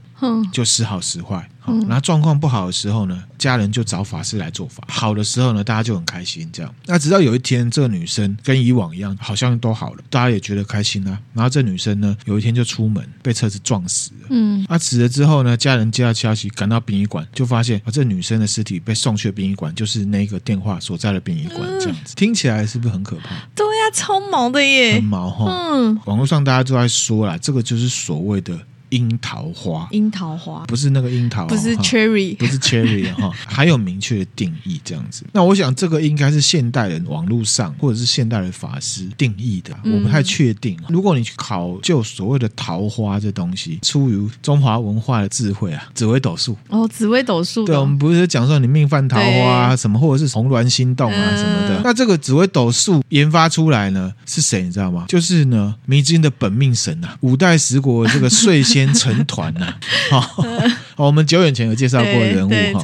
[0.51, 6.49] 就时好时坏，好，然后状况不好的时候呢，家人就找法师来做法；好的时候呢，大家就很开心。
[6.51, 11.17] 这样，那直到有一天，这个女生跟以往一样，好像都好了，大家也觉得开心啊。
[11.33, 14.27] 然后这女生呢，有一天就出门被车子撞死了。
[14.29, 21.61] 嗯，那死了之后呢，家人接到消息，赶到殡仪馆，就发现啊，这女生的尸体被送去殡仪馆，就是那个电话所在的殡仪馆。
[21.79, 23.29] 这样子听起来是不是很可怕？
[23.55, 25.45] 对呀，超毛的耶，很毛哈。
[25.73, 28.59] 嗯，网络上大家都在说啦，这个就是所谓的。
[28.93, 35.25] 樱桃花，樱桃花不是那个樱桃，不是 cherry，不是 cherry 哈，还有明确的定义这样子。
[35.33, 40.77] 那我想这个应该是现代人网络上或者是现代的法师定义的，我不太确定。
[40.89, 51.81] 如果你去考究所谓的桃花这东西，出于中华文化的智慧啊，紫微斗数哦，紫微斗数，对，我们不是讲说你命犯桃花啊什么，或者是红鸾心动啊什么的。
[51.83, 54.61] 那这个紫微斗数研发出来呢是谁？
[54.61, 55.05] 你知道吗？
[55.07, 58.82] 就是呢迷津的本命神啊，五代十国这个睡仙。
[58.91, 59.75] 成团呐，
[60.09, 60.33] 好。
[60.37, 62.83] 哦，我们久远前有介绍过人物哈。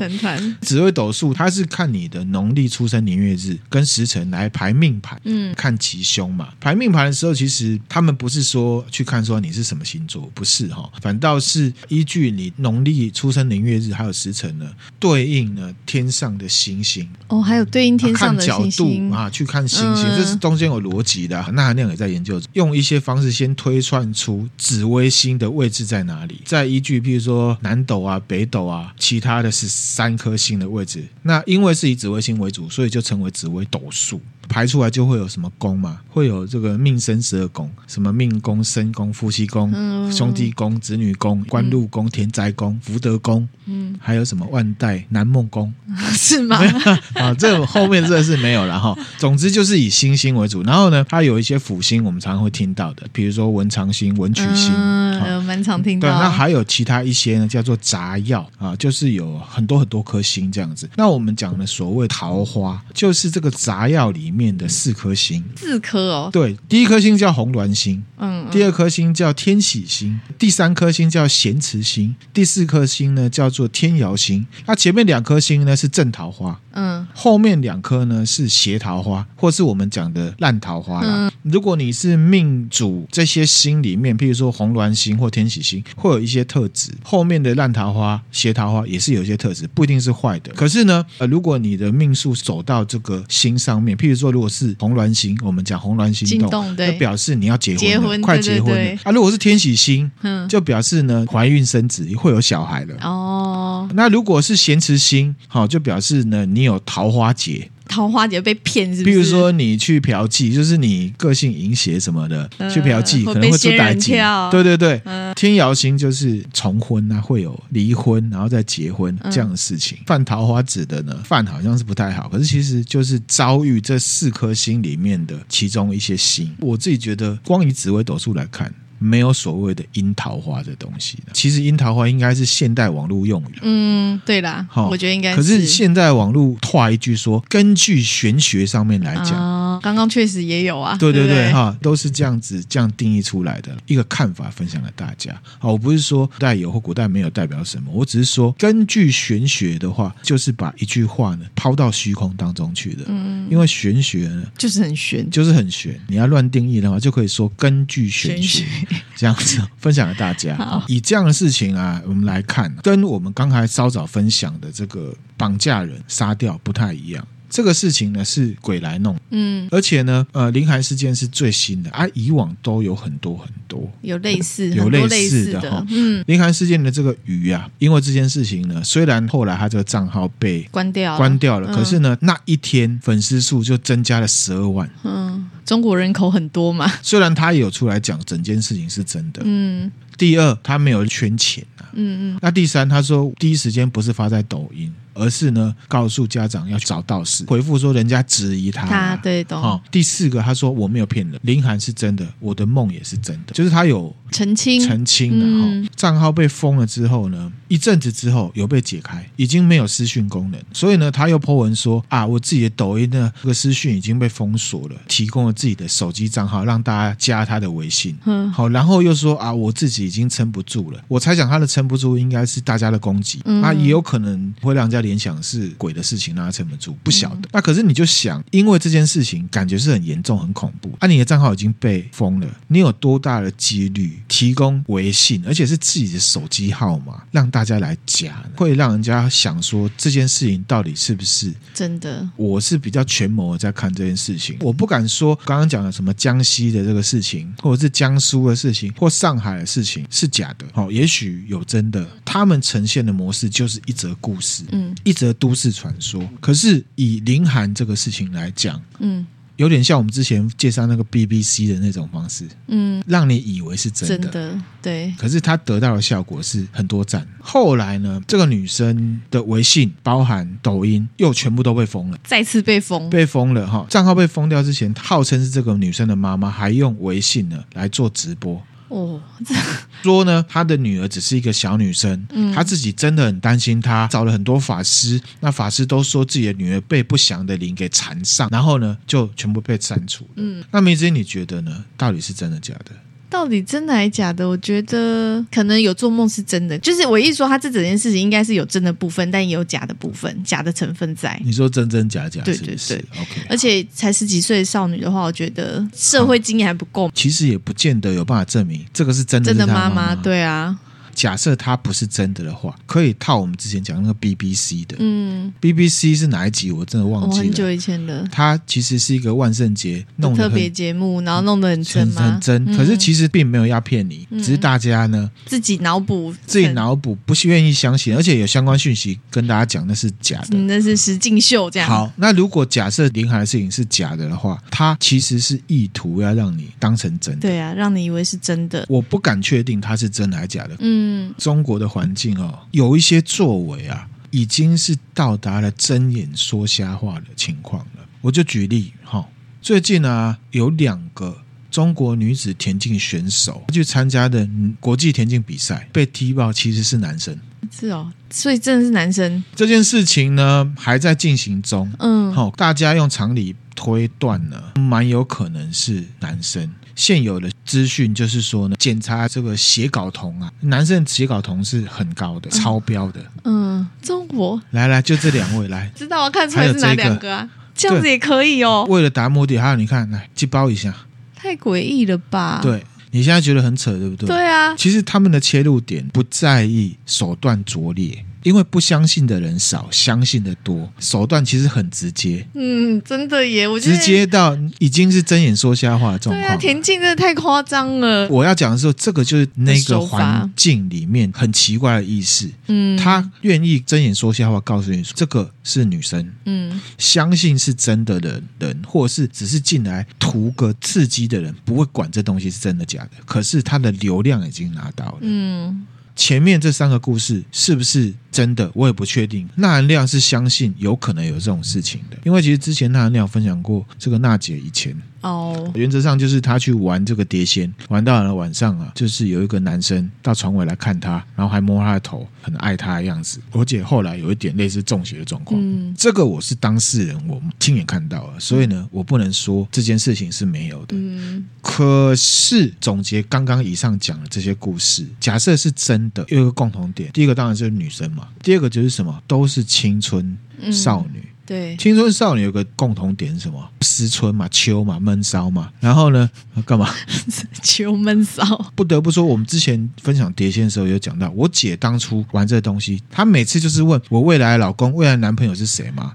[0.62, 6.50] 紫微斗数，它是看你的农历出生年月日跟时辰来排命盘，嗯，看吉凶嘛。
[6.60, 17.08] 排命盘的时候，其实他们不是说去看说你是什么星座，不是哈，反倒是依据你农历出生年月日还有时辰呢，对应呢天上的星星。
[17.28, 18.72] 哦，还有对应天上的星星。
[18.72, 21.38] 角度啊，去看星星，嗯、这是中间有逻辑的。
[21.54, 31.08] 那含亮也在研究，用一些方式先推算出紫微星的位置在哪里，再依据譬如说南斗啊、北斗啊，其他的是三颗星的位置。
[31.24, 34.22] 那因为是以紫微星为主，所以就称为紫微斗数。
[34.50, 36.00] 排出来就会有什么宫嘛？
[36.10, 45.72] 会有这个命生十二宫，什么命宫、身宫、夫妻宫、嗯、兄弟宫、子女宫、官禄宫、田宅宫、福德宫，嗯，还有什么万代南梦宫？
[46.12, 46.58] 是吗？
[47.14, 48.98] 啊，这后面这是没有了哈。
[49.20, 56.10] 总之就是以星星为主，然后呢，它有一些辅星，我们常常会听到的，比如说文昌星、文曲星，嗯，蛮常听到。
[56.10, 60.90] 对，那还有其他一些呢，叫做杂药啊，就是有很多很多颗星这样子。
[60.96, 64.39] 那我们讲的所谓桃花，就是这个杂药里面。
[64.40, 74.48] 面的四颗星，四颗哦，对，第一颗星叫红鸾星，嗯，第二颗星叫天喜星，第三颗星叫咸池星，第四颗星呢叫做天姚星。
[74.66, 81.28] 那前面两颗星呢是正桃花，嗯，后面两颗呢是邪桃花，或是我们讲的烂桃花啦。
[81.28, 86.92] 嗯，如果你是命主这些星里面，譬如说红鸾星或天喜星，会有一些特质。
[87.04, 90.54] 后面的烂桃花、邪桃花也是有一些特质，不一定是坏的。
[90.54, 94.29] 可是呢，呃，如果你的命数走到这个星上面，譬如说。
[94.32, 99.00] 如果是红鸾星，我们讲红鸾星动，就表示你要结婚，结婚快结婚了。
[99.04, 102.96] 啊，如果是天喜星，嗯，就表示呢怀孕生子会有小孩了。
[103.02, 107.70] 哦，那如果是咸池星，好，就表示呢你有桃花劫。
[107.90, 109.16] 桃花劫被骗是不是？
[109.16, 114.16] 比如说你去嫖妓，就是你个性淫邪什么的，呃、去嫖妓可能会出歹境。
[114.52, 119.98] 对对对，呃、天姚星就是重婚啊，会有离婚然后再结婚这样的事情。
[120.06, 126.56] 犯、呃、桃花指的呢，犯好像是不太好，可是其实就是遭遇这四颗星里面的其中一些星。
[126.60, 128.72] 我自己觉得，光以紫微斗数来看。
[129.00, 133.60] 没有所谓的樱桃花的东西的，其实樱桃花应该是现代网络用语。
[133.62, 135.38] 嗯，对啦，好，我觉得应该是。
[135.38, 140.98] 可是现代网络话一句说，根据玄学上面来讲，哦，刚刚确实也有啊。
[141.00, 145.34] 对对对，哈，都是这样子这样定义出来的一个看法，分享给大家。
[145.58, 153.06] 好，我不是说古代有或古代没有代表什么，我只是说根据玄学的话，就是把一句话呢抛到虚空当中去的。
[153.08, 156.00] 嗯，因为玄学呢就是很玄，就是很玄。
[156.08, 158.66] 你要乱定义的话，就可以说根据玄学。
[159.16, 167.26] 这样子分享给大家，好以这样的事情啊，我们来看，跟我们刚才稍早分享的这个绑架人、杀掉不太一样。
[167.50, 173.90] 这个事情呢是鬼来弄，嗯，而且呢，呃，林寒事件是最新的啊，以往都有很多很多。
[174.02, 194.94] 有类似有类似的哈，嗯，林寒事件的这个鱼啊，因为这件事情呢，虽然后来他这个账号被关掉关掉了，可是呢，那一天粉丝数就增加了十二万，嗯，中国人口很多嘛，虽然他也有出来讲整件事情是真的，嗯，第二他没有圈钱啊，嗯嗯，那第三他说第一时间不是发在抖音。
[195.20, 199.62] 而是呢，告诉家长要去找道士回复说，人家质疑他，他对懂。
[199.62, 205.68] 哦，第四个他说我没有骗人，林涵是真的，我的梦也是真的，就是他有澄清澄清了哈。
[205.70, 218.16] 嗯、账号被封了之后呢，一阵子之后有被解开，已经没有私讯功能，所以呢，他又 po 文说啊，我自己的抖音呢这个私讯已经被封锁了，提供了自己的手机账号让大家加他的微信。
[218.26, 221.02] 嗯，好，然后又说啊，我自己已经撑不住了。
[221.08, 225.00] 我猜想他的撑不住应该是大家的攻击，嗯、啊，也有可能会让人家。
[225.00, 227.48] 联想是鬼的事情，让他撑不住，不晓得。
[227.54, 230.94] 那可是你就想，因为这件事情感觉是很严重、很恐怖。
[231.00, 242.28] 啊，你的账号已经被封了，你有多大的几率提供微信，而且是自己的手机号码，让大家来讲，会让人家想说这件事情到底是不是真的？
[242.36, 250.66] 我是比较权谋的在看这件事情，我不敢说刚刚讲的什么江西的这个事情，或者是江苏的事情，或上海的事情是假的。
[250.74, 254.64] 好，也许有真的，他们呈现的模式就是一则故事。
[254.72, 254.96] 嗯。
[255.04, 259.26] 一则都市传说，可是以林寒这个事情来讲，嗯，
[259.60, 265.14] 有点像我们之前介绍那个 BBC 的那种方式，嗯，让你以为是真的，真的，对。
[265.18, 267.28] 可是他得到的效果是很多赞。
[267.42, 273.86] 后来呢，这个女生的微信、包含抖音，又全部都被封了，再次被封，被封了哈。
[273.90, 278.62] 账号被封掉之前，号称是这个女生的妈妈，还用微信呢来做直播。
[278.90, 279.22] 哦，
[280.04, 290.28] 说呢，他的女儿只是一个小女生，嗯，他自己真的很担心她，找了很多法师，那法师都说自己的女儿被不祥的灵给缠上，然后呢，就全部被删除。
[290.36, 291.86] 嗯，那梅子，你觉得呢？
[291.96, 292.92] 到底是真的假的？
[293.30, 294.48] 到底真的还是假的？
[294.48, 301.40] 我觉得可能有做梦是真的，就是我一说他这整件事情应该是有真的部分，但也有假的部分，假的成分在。
[301.46, 303.42] 你说真真假假，对对对，OK。
[303.48, 307.12] 而且才十几岁的少女的话，我觉得社会经验还不够。
[307.14, 310.78] 其实也不见得有办法证明这个是真的真的妈妈，对啊。
[311.20, 314.96] 假设它不是真的的话，可以套我们之前讲那个 BBC 的。
[315.00, 316.72] 嗯，BBC 是哪一集？
[316.72, 317.44] 我真的忘记了。
[317.44, 318.26] 很久以前的。
[318.32, 322.22] 它其实是一个万圣节弄的特别节目，然后弄得很真吗？
[322.22, 322.78] 很真。
[322.78, 331.90] 可是其实并没有要骗你，只是大家呢自己脑补，自己脑补，不是愿意相信，而且有相关讯息跟大家讲那是假的，那是实境秀这样。
[331.90, 337.42] 好，那如果假设林海的事情是假的的话，他其实是意图要让你当成真的。
[337.42, 338.86] 对啊，让你以为是真的。
[338.88, 340.78] 我不敢确定他是真的还是假的。
[340.80, 341.90] 嗯，中国的。
[341.90, 348.06] 环境哦，有一些作为啊，已经是到达了睁眼说瞎话的情况了。
[348.22, 349.28] 我就举例哈，
[349.60, 351.36] 最近啊，有两个
[351.72, 354.48] 中国女子田径选手去参加的
[354.80, 357.36] 国际田径比赛，被踢爆其实是男生。
[357.72, 359.44] 是哦，所以真的是男生。
[359.56, 361.92] 这件事情呢，还在进行中。
[361.98, 366.72] 嗯，好，大家用常理推断呢，蛮有可能是男生。
[367.00, 373.24] 现有的资讯就是说呢，检查这个血睾酮啊，男生血睾酮是很高的，超标的。
[373.46, 377.50] 嗯，中国来来，就这两位来， 知道我看出来是哪两个啊？
[377.74, 378.86] 这样子也可以哦。
[378.90, 380.94] 为了达目的，还有你看，来寄包一下，
[381.34, 382.60] 太诡异了吧？
[382.62, 384.28] 对，你现在觉得很扯，对不对？
[384.28, 388.26] 对啊，其实他们的切入点不在意手段拙劣。
[388.44, 392.48] 因为不相信的人少，相信的多，手段其实很直接。
[392.54, 396.48] 嗯，真的耶，我直接到已经是睁眼说瞎话的状况。
[396.48, 398.28] 对啊，田径真的太夸张了。
[398.30, 402.50] 我要讲的时候，这个就是那个环境里面很奇怪的意思。
[402.68, 406.32] 嗯，他愿意睁眼说瞎话，告诉你说这个是女生。
[406.46, 413.12] 嗯，相信是真的的人，或是只是进来图个刺激的人，不会管这东西是真的假的。
[413.26, 415.18] 可是他的流量已经拿到了。
[415.22, 415.86] 嗯。
[416.20, 418.70] 前面这三个故事是不是真的？
[418.76, 419.48] 我也不确定。
[419.56, 424.94] 纳兰亮是相信有可能有这种事情的，因为其实之前纳兰亮分享过这个娜姐以前。
[425.22, 425.76] 哦，oh.
[425.76, 433.40] 原则上就是他去玩这个碟仙，玩到了晚上啊，就是有一个男生到床尾来看他，然后还摸他的头，很爱他的样子。
[433.52, 440.96] 而且后来有一点类似中邪的状况，嗯，这个我是当事人，我亲眼看到了，所以呢，我不能说这件事情是没有的。
[440.96, 450.38] 嗯，可是总结刚刚以上讲的这些故事，假设是真的，有一个共同点，第一个当然就是女生嘛，第二个就是什么，都是青春
[450.72, 451.20] 少女。
[451.20, 453.68] 嗯对，青春少女有个共同点是什么？
[453.82, 455.72] 思春嘛，秋嘛，闷骚嘛。
[455.80, 456.30] 然后呢，
[456.64, 456.88] 干嘛？
[457.64, 458.46] 秋闷骚。
[458.76, 466.14] 不得不说，我们之前分享碟仙的时候有讲到，我姐当初玩这个东西，她每次就是问我未来的老公、未来的男朋友是谁嘛。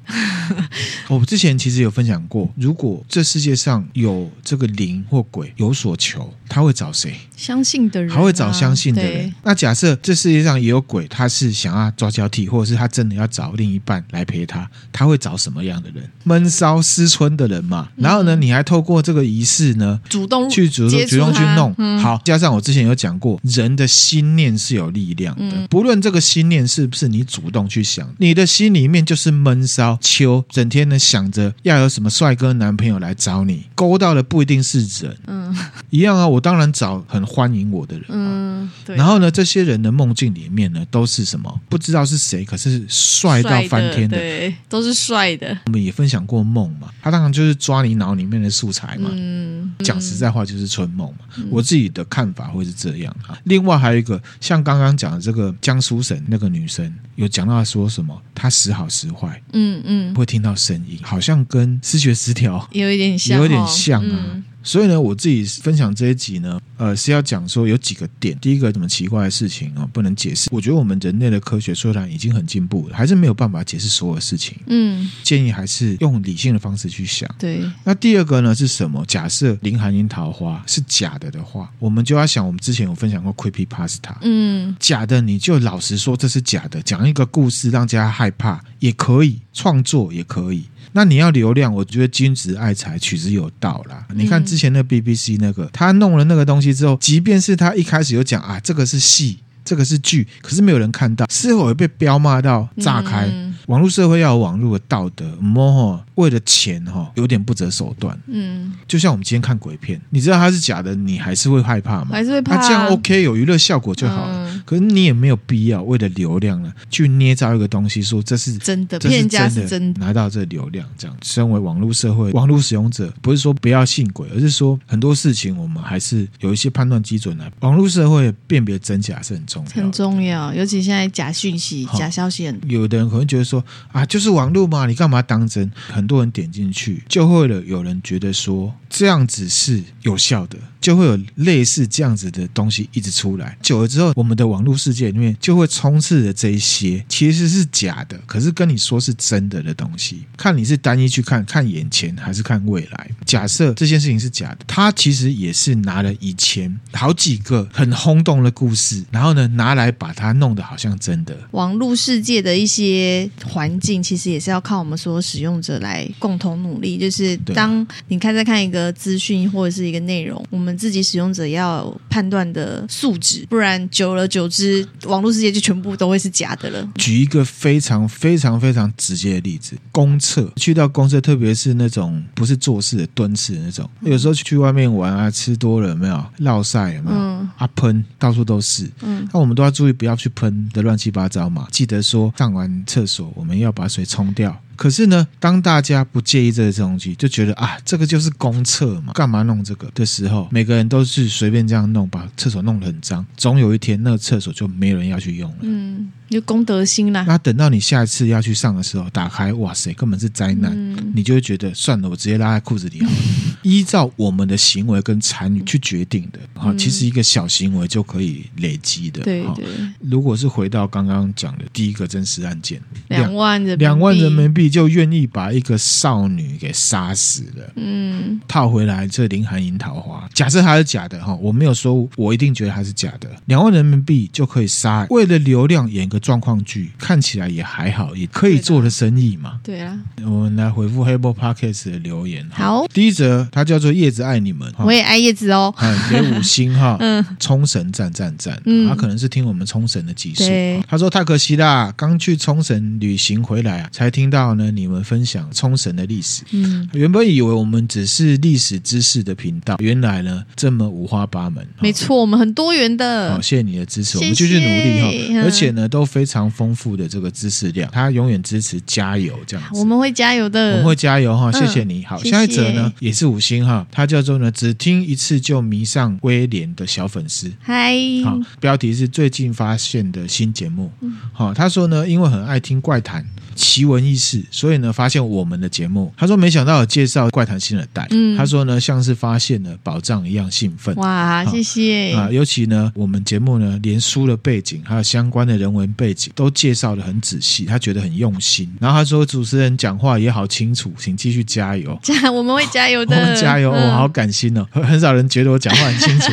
[1.08, 7.12] 我之前其实有分享过，如果这世界上有这个灵或鬼有所求，他会找谁？
[7.36, 9.34] 相信的人、啊，他会找相信的人。
[9.42, 16.06] 那假设这世界上也有鬼，他是想要抓交替，或者是他真的要找另一半来陪他，他会找什么样的人？
[16.24, 17.88] 闷骚思春的人嘛。
[17.96, 21.74] 然后呢，你还透过这个仪式呢，主动去主动主动去弄。
[21.78, 35.56] 嗯、好，加上我之前有讲过，人的心念是有力量的，嗯、不论这个心念是不是你主动去想，你的心里面就是闷骚，秋整天呢想着要有什么帅哥男朋友来找你，勾到的不一定是人，嗯，
[35.88, 36.28] 一样啊。
[36.28, 38.96] 我当然找很欢迎我的人，嗯，对。
[38.96, 41.60] 然后呢，这些人的梦境里面呢，都是什么？
[41.68, 45.56] 不知道是谁，可是帅到翻天的，的对，都是帅的。
[45.66, 49.10] 我们也分享过梦嘛，他当然就是抓你脑里面的素材嘛。
[49.12, 51.24] 嗯，讲实在话就是春梦嘛。
[51.38, 53.38] 嗯、我自己的看法会是这样啊。
[53.44, 58.20] 另外还有一个，像刚刚讲的这个江苏省那个女生，有讲到说什么？
[58.34, 64.18] 她时好时坏，嗯嗯，会听到声音，好像跟视觉失调有一点像，有一点像啊。
[64.34, 68.36] 嗯所以呢，我自己分享这一集呢，呃，是要讲说有几个点。
[68.40, 70.48] 第一个，什么奇怪的事情啊，不能解释。
[70.50, 74.56] 我觉得我们人类的科学虽然已经很进步了，还是没有办法解释所有事情。
[74.66, 77.28] 嗯，建议还是用理性的方式去想。
[77.38, 77.62] 对。
[77.84, 79.04] 那第二个呢是什么？
[79.06, 84.16] 假设林寒樱桃花是假的的话，我们就要想，我们之前有分享过 Creepy Pasta。
[84.22, 90.64] 嗯，假的你就老实说这是假的，讲一个故事让大家害怕也可以，创作也可以。
[90.96, 94.06] 那你要流量，我觉得君子爱财，取之有道啦。
[94.14, 103.28] 你看之前那 BBC 那个，他弄了那个东西之后，即便是他一开始有讲啊，这个是戏，这个是剧，可是没有人看到，事后也被彪骂到炸开。
[103.66, 108.18] 网络社会要有网络的道德，摸为了钱哈，有点不择手段。
[108.26, 112.10] 嗯，就像我们今天看鬼片，你知道它是假的，你还是会害怕吗？
[112.12, 112.56] 还是会怕？
[112.56, 114.48] 它这样 OK，有娱乐效果就好了。
[114.48, 121.16] 嗯、可是你也没有必要为了流量呢，去捏造一个东西，说这是真的，这是真的，骗人家是真的，拿到这流量这样。
[121.22, 127.50] 身为网络社会网络使用者，不是说不要信鬼，而是说很多事情我们还是有一些判断基准的。
[127.60, 132.70] 网络社会辨别真假是很重要，很重要，尤其现在假讯息、假消息很多。
[132.70, 135.70] 有的人可能觉得说啊，就是网络嘛，你干嘛当真？
[135.88, 140.58] 很很多人点进去，就会了有人觉得说这样子是有效的。
[140.84, 150.24] 就会有类似这样子的东西一直出来，久了之后，我们的网络世界里面就会充斥着这一些其实是假的，可是跟你说是真的的东西。
[150.36, 153.10] 看你是单一去看看眼前，还是看未来。
[153.24, 161.34] 假设这件事情是假的，他其实也是拿了以前好几个很轰动的故事，然后呢拿来把它弄得好像真的。
[161.52, 166.98] 网络世界的一些环境，其实也是要靠我们所有使用者来共同努力。
[166.98, 170.73] 就是当你看在看一个资讯或者是一个内容，我们。
[170.76, 176.88] 自己使用者要判断的素质，不然久而久之，网络世界就全部都会是假的了。
[176.96, 186.24] 举一个非常非常非常直接的例子：公厕，去到公厕，特别是那种不是坐式的蹲式的那种，有时候去外面玩啊，吃多了有没有？
[186.38, 187.16] 落晒有没有？
[187.16, 188.90] 嗯、啊喷，到处都是。
[189.02, 191.66] 嗯，那我们都要注意，不要去喷的乱七八糟嘛。
[191.70, 194.60] 记得说，上完厕所我们要把水冲掉。
[194.76, 205.56] 可是呢，当大家不介意这些东西，就觉得啊，这个就是公厕嘛，干嘛弄这个的时候，每个人都是随便这样弄，把厕所弄得很脏，总有一天那个厕所就没人要去用了。
[205.62, 206.10] 嗯。
[206.30, 207.24] 就功德心啦。
[207.26, 210.72] 那等到你下一次要去上的时候，打开，哇塞，根本是灾难。
[210.74, 213.16] 嗯、你就会觉得算了，我直接拉在裤子里好了。
[213.62, 219.22] 依照我们的行为跟参与去决定的啊，嗯、其实一个小行为就可以累积的。
[219.22, 219.64] 对对。
[220.00, 227.72] 如果是回到刚刚讲的第一个真实案件，两万人两万人民币就愿意把一个少女给杀死了。
[227.76, 228.40] 嗯。
[228.46, 233.30] 套回来，这林含银桃花，假设它是假的哈，我没有说我一定觉得它是假的。
[233.46, 239.58] 两万人民币就可以杀，为了流量演个状况剧，看起来也还好，也可以做的生意嘛。
[239.64, 242.48] 对啊，我们来回复黑波 Podcast 的留言。
[242.52, 245.74] 好，第一则，他叫做叶子爱你们，我也爱叶子哦。
[245.78, 246.96] 嗯，给五星哈。
[247.02, 248.60] 嗯，冲绳赞赞赞。
[248.64, 250.44] 嗯，他可能是听我们冲绳的集数。
[250.88, 256.44] 他说太可惜啦，刚去冲绳旅行回来啊，才听到呢你们分享冲绳的历史。
[256.52, 261.66] 嗯，原本以为我们只是历史知识的频道，原来呢这么五花八门。
[261.80, 263.32] 没错，我们很多元的。
[263.32, 265.42] 好，谢谢你的支持，我们继续努力哈。
[265.42, 272.04] 而且呢，都非常丰富的这个知识量，他永远支持加油这样子，我们会加油的，我们会加油哈，谢谢你。
[272.04, 277.94] 好，下一则呢也是五星哈，他叫做呢只听一次就迷上威廉的小粉丝，嗨，
[278.24, 280.90] 好，标题是最近发现的新节目，
[281.32, 283.24] 好，他说呢因为很爱听怪谈。
[283.54, 292.28] 奇闻异事，所以呢，发现我们的节目，他说没想到有介绍怪谈新二代，嗯，他说呢，像是发现了宝藏一样兴奋，哇，谢谢啊！
[292.30, 298.70] 尤其呢，我们节目呢，连书的背景还有相关的人文背景都介绍的很仔细，他觉得很用心。
[298.80, 306.32] 然后他说主持人讲话也好清楚，请继续加油， 加我们会加油的， 我们加油，我、嗯哦、好感心哦， 很少人觉得我讲话很清楚。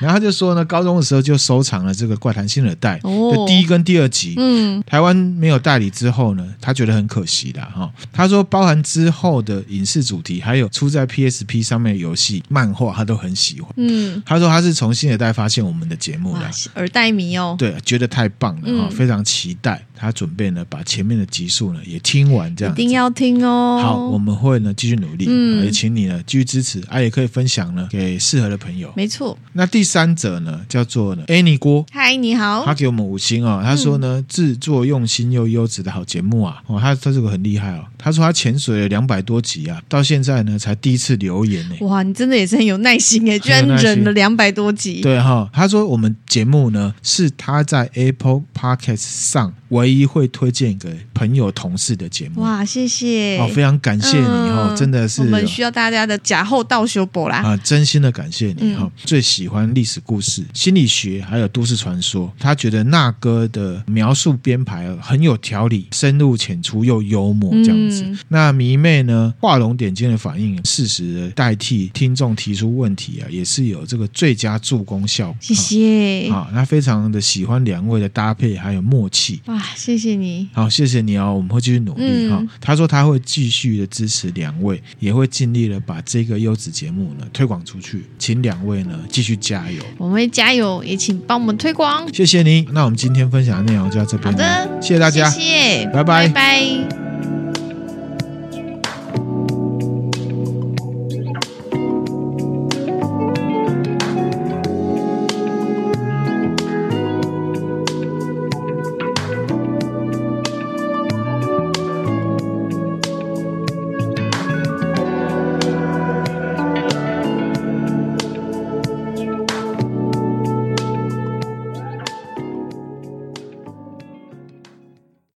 [0.00, 5.81] 然后他就说呢，高中的时候就收藏了这个怪谈新二代的第一跟第二集，嗯，台湾没有代理。
[5.90, 7.90] 之后呢，他觉得很可惜的哈。
[8.12, 13.72] 他说，包含之后的影视主题，还有出在 PSP 上面的游戏、漫画，他都很喜欢。
[13.76, 17.54] 嗯，他说他是从新一代发现我们的节目的，耳代迷哦。
[17.58, 19.84] 对，觉得太棒了哈，嗯、非常期待。
[20.02, 23.78] 他准备呢，把前面的集数呢也听完，这样一定要听哦。
[23.80, 28.92] 好，我们会呢继续努力，嗯，也请你呢继续支持，啊，也可以分享呢给适合的朋友。
[28.96, 29.38] 没错。
[29.52, 32.64] 那第三者呢，叫做呢 Annie 郭，嗨，你好。
[32.64, 37.84] 他给我们五星哦，他说呢制作用心又优质的好节目啊，哦，他他这个很厉害哦。
[37.96, 41.76] 他说他潜水了两百多集啊，到现在呢才第一次留言呢。
[41.82, 45.00] 哇，你真的也是很有耐心哎， 居然忍了两百多集。
[45.00, 49.54] 对哈，他说我们节目呢是他在 Apple Podcast 上。
[49.72, 52.42] 唯一会推荐给朋友同事的节目。
[52.42, 53.38] 哇，谢谢！
[53.38, 55.22] 哦，非常感谢你哦，嗯、真的是。
[55.22, 57.38] 我们需要大家的假后道修补啦。
[57.38, 58.82] 啊，真心的感谢你哈！
[58.84, 62.30] 嗯、最喜欢历史故事、心理学还有都市传说。
[62.38, 68.02] 他觉得那哥的描述编排很有条理，深入浅出又幽默这样子。
[68.04, 75.36] 嗯、那迷妹呢，画龙点睛的反应，适时的代替听众提出问题啊，也是有这个最佳助攻效果。
[75.40, 76.30] 谢谢。
[76.30, 79.40] 好，那非常的喜欢两位的搭配还有默契。
[79.74, 82.36] 谢谢你，好，谢谢你哦，我们会继续努力哈。
[82.40, 89.82] 嗯、他说他会继续的支持两位，也会尽力的把这个优质节目呢推广出去，请两位呢继续加油。
[89.98, 92.12] 我们会加油，也请帮我们推广。
[92.12, 94.42] 谢谢你，那我们今天分享的内容就到这边了。
[94.42, 95.46] 好的，谢谢大家，谢谢。
[95.80, 97.11] 谢，拜拜拜拜。